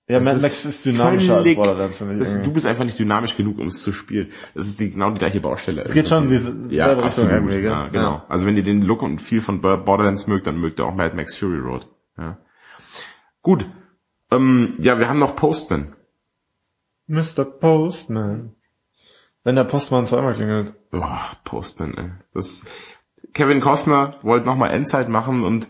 [0.08, 2.20] ja, das Mad ist Max ist dynamischer völlig- als Borderlands, finde ich.
[2.20, 4.30] Das, du bist einfach nicht dynamisch genug, um es zu spielen.
[4.54, 5.82] Das ist die, genau die gleiche Baustelle.
[5.82, 7.52] Es geht schon in diese Ja, selbe Richtung absolut.
[7.62, 8.12] Ja, genau.
[8.12, 8.26] Ja.
[8.28, 11.14] Also wenn ihr den Look und viel von Borderlands mögt, dann mögt ihr auch Mad
[11.14, 11.86] Max Fury Road.
[12.16, 12.38] Ja.
[13.42, 13.66] Gut.
[14.30, 15.94] Ähm, ja, wir haben noch Postman.
[17.06, 17.44] Mr.
[17.44, 18.54] Postman.
[19.42, 20.72] Wenn der Postmann zweimal klingelt.
[20.90, 22.10] Boah, Postman, ey.
[22.32, 22.64] Das,
[23.32, 25.68] Kevin Costner wollte nochmal Endzeit machen und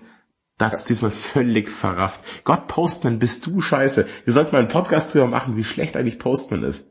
[0.59, 2.25] da hat's diesmal völlig verrafft.
[2.45, 4.07] Gott, Postman, bist du scheiße.
[4.25, 6.87] Wir sollten mal einen Podcast drüber machen, wie schlecht eigentlich Postman ist.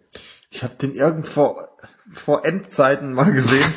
[0.50, 1.56] Ich habe den irgendwo
[2.14, 3.64] vor Endzeiten mal gesehen.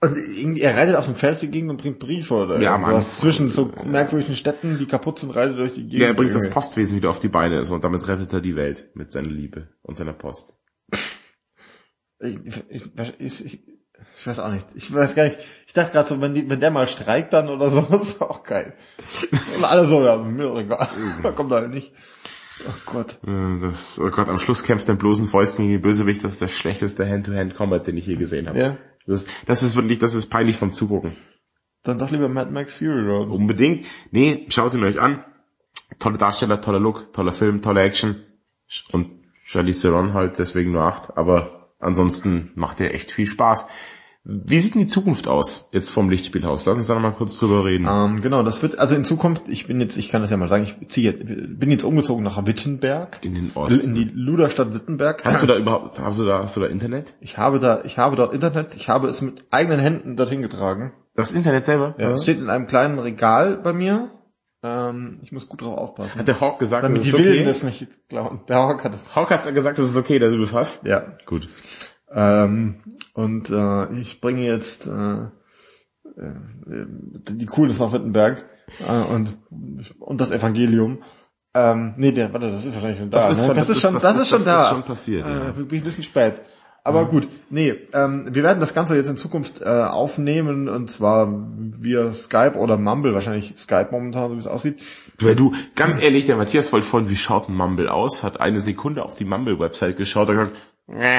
[0.00, 2.78] Und irgendwie, er reitet auf dem Feld die Gegend und bringt Briefe oder Ja.
[2.78, 3.02] Mann.
[3.02, 6.00] zwischen so merkwürdigen Städten, die kaputt sind, reitet durch die Gegend.
[6.00, 6.48] Ja, er bringt das.
[6.48, 9.98] Postwesen wieder auf die Beine und damit rettet er die Welt mit seiner Liebe und
[9.98, 10.56] seiner Post.
[12.20, 12.38] Ich,
[12.70, 12.84] ich,
[13.18, 13.68] ich,
[14.18, 14.66] ich, weiß auch nicht.
[14.74, 15.38] Ich weiß gar nicht.
[15.66, 18.42] Ich dachte gerade so, wenn, die, wenn der mal streikt dann oder so, ist auch
[18.44, 18.74] geil.
[19.56, 20.88] Und alle so, ja, mir egal.
[21.22, 21.92] Da kommt er halt nicht.
[22.66, 23.18] Oh Gott.
[23.26, 26.24] Äh, Das, oh Gott, am Schluss kämpft er in bloßen Fäusten gegen die Bösewicht.
[26.24, 28.58] Das ist der schlechteste Hand-to-Hand-Combat, den ich je gesehen habe.
[28.58, 28.76] Ja.
[29.06, 31.16] Das, das ist wirklich, das ist peinlich vom Zugucken.
[31.82, 33.30] Dann doch lieber Mad Max Fury Road.
[33.30, 33.86] Unbedingt.
[34.10, 35.24] Nee, schaut ihn euch an.
[35.98, 38.16] Tolle Darsteller, toller Look, toller Film, tolle Action.
[38.92, 41.16] Und Charlize Theron halt, deswegen nur acht.
[41.16, 43.68] Aber ansonsten macht er echt viel Spaß.
[44.30, 46.66] Wie sieht denn die Zukunft aus jetzt vom Lichtspielhaus?
[46.66, 47.86] Lass uns da noch mal kurz drüber reden.
[47.88, 50.50] Ähm, genau, das wird, also in Zukunft, ich bin jetzt, ich kann das ja mal
[50.50, 53.20] sagen, ich ziehe, bin jetzt umgezogen nach Wittenberg.
[53.24, 53.94] In den In Osten.
[53.94, 55.24] die Luderstadt Wittenberg.
[55.24, 57.14] Hast du da überhaupt, hast du da, hast du da Internet?
[57.22, 60.92] Ich habe da, ich habe dort Internet, ich habe es mit eigenen Händen dorthin getragen.
[61.14, 61.94] Das Internet selber?
[61.96, 62.10] Ja.
[62.10, 64.10] Es steht in einem kleinen Regal bei mir.
[64.62, 66.18] Ähm, ich muss gut drauf aufpassen.
[66.18, 67.24] Hat der Hawk gesagt, Damit das die ist okay?
[67.24, 68.40] Wilden das nicht klauen.
[68.48, 69.16] Der Hawk hat es.
[69.16, 70.84] Hawk hat gesagt, das ist okay, dass du das hast?
[70.84, 71.16] Ja.
[71.24, 71.48] Gut.
[72.12, 72.76] Ähm,
[73.14, 75.22] und äh, ich bringe jetzt äh,
[76.16, 76.34] äh,
[77.30, 78.44] die Coolness nach Wittenberg
[78.86, 79.36] äh, und,
[79.98, 81.02] und das Evangelium.
[81.54, 83.28] Ähm, nee, der, warte, das ist wahrscheinlich schon da.
[83.28, 83.46] Das ist ne?
[83.46, 84.68] schon- das, das ist schon, ist- das, das ist schon ist da.
[84.68, 85.48] schon passiert, ja.
[85.48, 86.40] Äh, bin ich ein bisschen spät.
[86.84, 91.28] Aber gut, nee, ähm, wir werden das Ganze jetzt in Zukunft äh, aufnehmen und zwar
[91.30, 94.80] via Skype oder Mumble, wahrscheinlich Skype momentan, so wie es aussieht.
[95.20, 98.60] Weil du, ganz ehrlich, der Matthias wollte vorhin, wie schaut ein Mumble aus, hat eine
[98.60, 100.56] Sekunde auf die Mumble-Website geschaut und gesagt,
[100.86, 101.18] nee.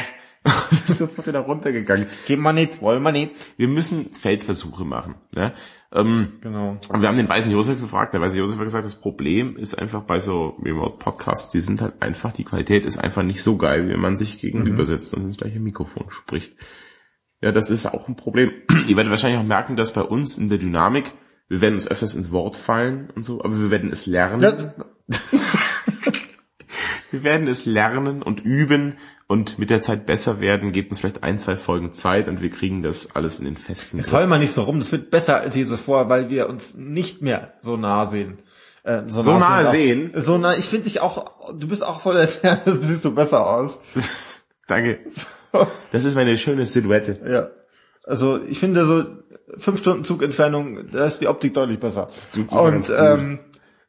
[0.72, 2.08] Ist sofort wieder runtergegangen.
[2.26, 3.32] Geben wir nicht, wollen wir nicht.
[3.58, 5.16] Wir müssen Feldversuche machen.
[5.36, 5.54] Ne?
[5.92, 6.78] Ähm, Genau.
[6.90, 9.76] und wir haben den Weißen Josef gefragt, der Weiße Josef hat gesagt, das Problem ist
[9.76, 13.90] einfach bei so Remote-Podcasts, die sind halt einfach, die Qualität ist einfach nicht so geil,
[13.90, 16.56] wenn man sich gegenüber sitzt und ins gleiche Mikrofon spricht.
[17.42, 18.52] Ja, das ist auch ein Problem.
[18.88, 21.12] Ihr werdet wahrscheinlich auch merken, dass bei uns in der Dynamik,
[21.48, 24.42] wir werden uns öfters ins Wort fallen und so, aber wir werden es lernen.
[24.42, 24.74] Ja,
[27.12, 28.98] Wir werden es lernen und üben
[29.30, 32.50] und mit der Zeit besser werden, gebt uns vielleicht ein, zwei Folgen Zeit und wir
[32.50, 35.40] kriegen das alles in den festen Jetzt heul mal nicht so rum, das wird besser
[35.40, 38.40] als je zuvor, weil wir uns nicht mehr so nah sehen.
[38.84, 39.72] Äh, So nahe sind.
[39.72, 40.12] sehen?
[40.16, 43.46] So nah, ich finde dich auch, du bist auch voll der Ferne, siehst du besser
[43.48, 43.80] aus.
[44.68, 45.00] Danke.
[45.92, 47.20] Das ist meine schöne Silhouette.
[47.30, 47.50] Ja.
[48.06, 49.06] Also ich finde so
[49.58, 52.08] fünf Stunden Zugentfernung, da ist die Optik deutlich besser.
[52.08, 52.48] ganz Und
[52.88, 52.96] gut.
[52.98, 53.40] ähm,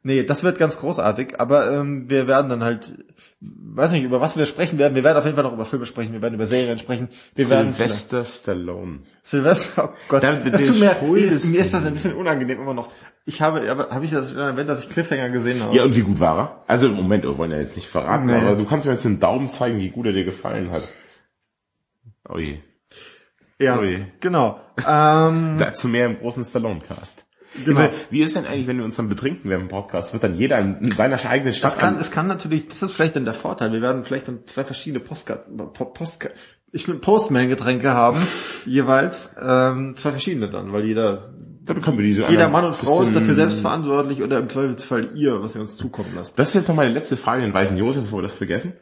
[0.03, 2.93] nee, das wird ganz großartig, aber ähm, wir werden dann halt,
[3.41, 4.93] weiß nicht, über was wir sprechen werden.
[4.93, 7.09] Wir werden auf jeden Fall noch über Filme sprechen, wir werden über Serien sprechen.
[7.35, 8.99] Wir werden Sylvester Stallone.
[9.23, 12.61] Silvester, oh Gott, Da- das tut mir, mir, ist, mir ist das ein bisschen unangenehm
[12.61, 12.89] immer noch.
[13.25, 15.75] Ich habe, aber habe ich das schon erwähnt, dass ich Cliffhanger gesehen habe?
[15.75, 16.63] Ja, und wie gut war er?
[16.67, 18.33] Also im Moment, wir wollen ja jetzt nicht verraten, Nee.
[18.35, 20.83] aber du kannst mir jetzt den Daumen zeigen, wie gut er dir gefallen hat.
[22.29, 22.59] Oh je.
[23.59, 24.05] ja Ui.
[24.19, 24.59] genau.
[24.87, 27.25] Ähm, Dazu mehr im großen Stallone-Cast.
[27.65, 27.89] Genau.
[28.09, 30.13] Wie ist denn eigentlich, wenn wir uns dann betrinken während dem Podcast?
[30.13, 32.93] Wird dann jeder in seiner eigenen Stadt das kann, an- es kann natürlich, das ist
[32.93, 33.73] vielleicht dann der Vorteil.
[33.73, 36.29] Wir werden vielleicht dann zwei verschiedene Postcard, Po- Post,
[36.71, 38.19] ich will Postman-Getränke haben,
[38.65, 41.21] jeweils ähm, zwei verschiedene dann, weil jeder,
[41.63, 45.09] dann können wir diese jeder Mann und Frau ist dafür selbst verantwortlich oder im Zweifelsfall
[45.15, 46.39] ihr, was ihr uns zukommen lasst.
[46.39, 48.73] Das ist jetzt noch meine letzte Frage den Weißen Josef, bevor wir das vergessen.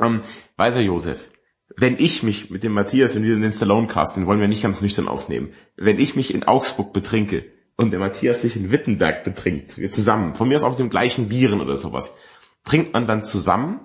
[0.00, 0.22] Ähm,
[0.56, 1.30] Weißer Josef,
[1.76, 4.80] wenn ich mich mit dem Matthias, wenn wir den Stallone-Cast, den wollen wir nicht ganz
[4.80, 7.44] nüchtern aufnehmen, wenn ich mich in Augsburg betrinke
[7.76, 10.90] und der Matthias sich in Wittenberg betrinkt, wir zusammen, von mir aus auch mit dem
[10.90, 12.16] gleichen Bieren oder sowas,
[12.64, 13.80] trinkt man dann zusammen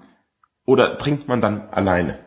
[0.65, 2.19] oder trinkt man dann alleine?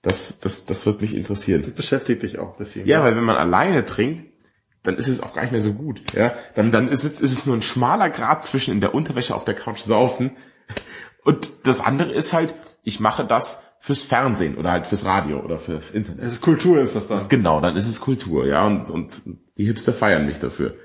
[0.00, 1.62] Das, das, das wird mich interessieren.
[1.62, 2.86] Das beschäftigt dich auch ein bisschen.
[2.86, 4.24] Ja, weil wenn man alleine trinkt,
[4.82, 6.12] dann ist es auch gar nicht mehr so gut.
[6.14, 9.34] Ja, dann dann ist es, ist es nur ein schmaler Grad zwischen in der Unterwäsche
[9.34, 10.36] auf der Couch saufen
[11.24, 15.58] und das andere ist halt, ich mache das fürs Fernsehen oder halt fürs Radio oder
[15.58, 16.24] fürs Internet.
[16.24, 17.28] Es ist Kultur, ist das dann.
[17.28, 19.22] Genau, dann ist es Kultur, ja, und und
[19.56, 20.76] die Hipster feiern mich dafür.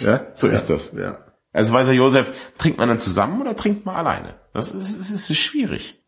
[0.00, 0.92] Ja, so ist das.
[0.92, 1.18] Ja.
[1.52, 4.40] Also weißer Josef, trinkt man dann zusammen oder trinkt man alleine?
[4.54, 6.02] Das ist, ist, ist schwierig.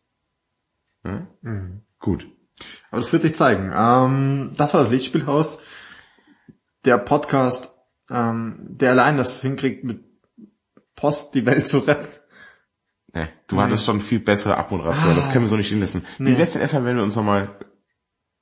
[1.03, 1.27] Ja?
[1.99, 2.27] Gut.
[2.89, 3.71] Aber das wird sich zeigen.
[3.75, 5.59] Ähm, das war das Lichtspielhaus.
[6.83, 7.77] Der Podcast,
[8.09, 10.03] ähm, der allein das hinkriegt, mit
[10.95, 12.07] Post die Welt zu retten.
[13.15, 16.05] Nee, du hattest schon viel bessere Abmoderation, das können wir so nicht stehen lassen.
[16.19, 17.49] Wie wär's denn erstmal, wenn wir uns nochmal,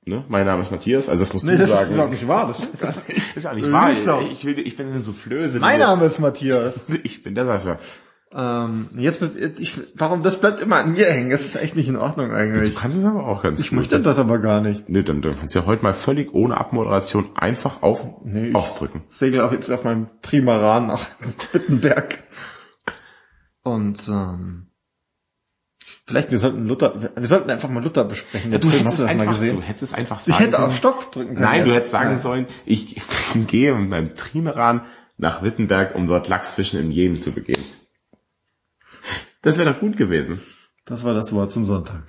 [0.04, 1.82] ne, mein Name ist Matthias, also das musst Nee, du das sagen.
[1.86, 2.48] ist überhaupt nicht wahr.
[2.48, 3.36] Das stimmt nicht.
[3.36, 3.90] ist auch nicht wahr.
[4.32, 5.60] Ich, will, ich bin eine Soufflöse.
[5.60, 6.84] Mein du- Name ist Matthias.
[7.04, 7.78] Ich bin der Sascha.
[8.36, 11.30] Ähm, jetzt bist ich, warum das bleibt immer an mir hängen?
[11.30, 12.74] Das ist echt nicht in Ordnung eigentlich.
[12.74, 14.88] Du kannst es aber auch ganz Ich möchte das aber gar nicht.
[14.88, 18.54] Nee, dann, dann kannst du ja heute mal völlig ohne Abmoderation einfach auf Nee, ich-
[18.56, 19.04] ausdrücken.
[19.08, 21.06] Segel auf jetzt auf meinem Trimaran nach
[21.52, 22.24] Wittenberg.
[23.64, 24.68] Und ähm,
[26.06, 28.50] vielleicht wir sollten Luther, wir sollten einfach mal Luther besprechen.
[28.52, 29.56] Der Du Film, hättest, du einfach, gesehen?
[29.56, 30.76] du hättest es einfach Ich sagen hätte auf.
[30.76, 31.40] Stopp drücken können.
[31.46, 31.76] Nein, du jetzt.
[31.76, 32.16] hättest sagen Ja.
[32.16, 32.96] sollen, ich
[33.48, 34.82] gehe mit meinem Trimeran
[35.16, 37.62] nach Wittenberg, um dort Lachsfischen im Jemen zu begehen.
[39.42, 40.40] Das wäre doch gut gewesen.
[40.84, 42.02] Das war das Wort zum Sonntag.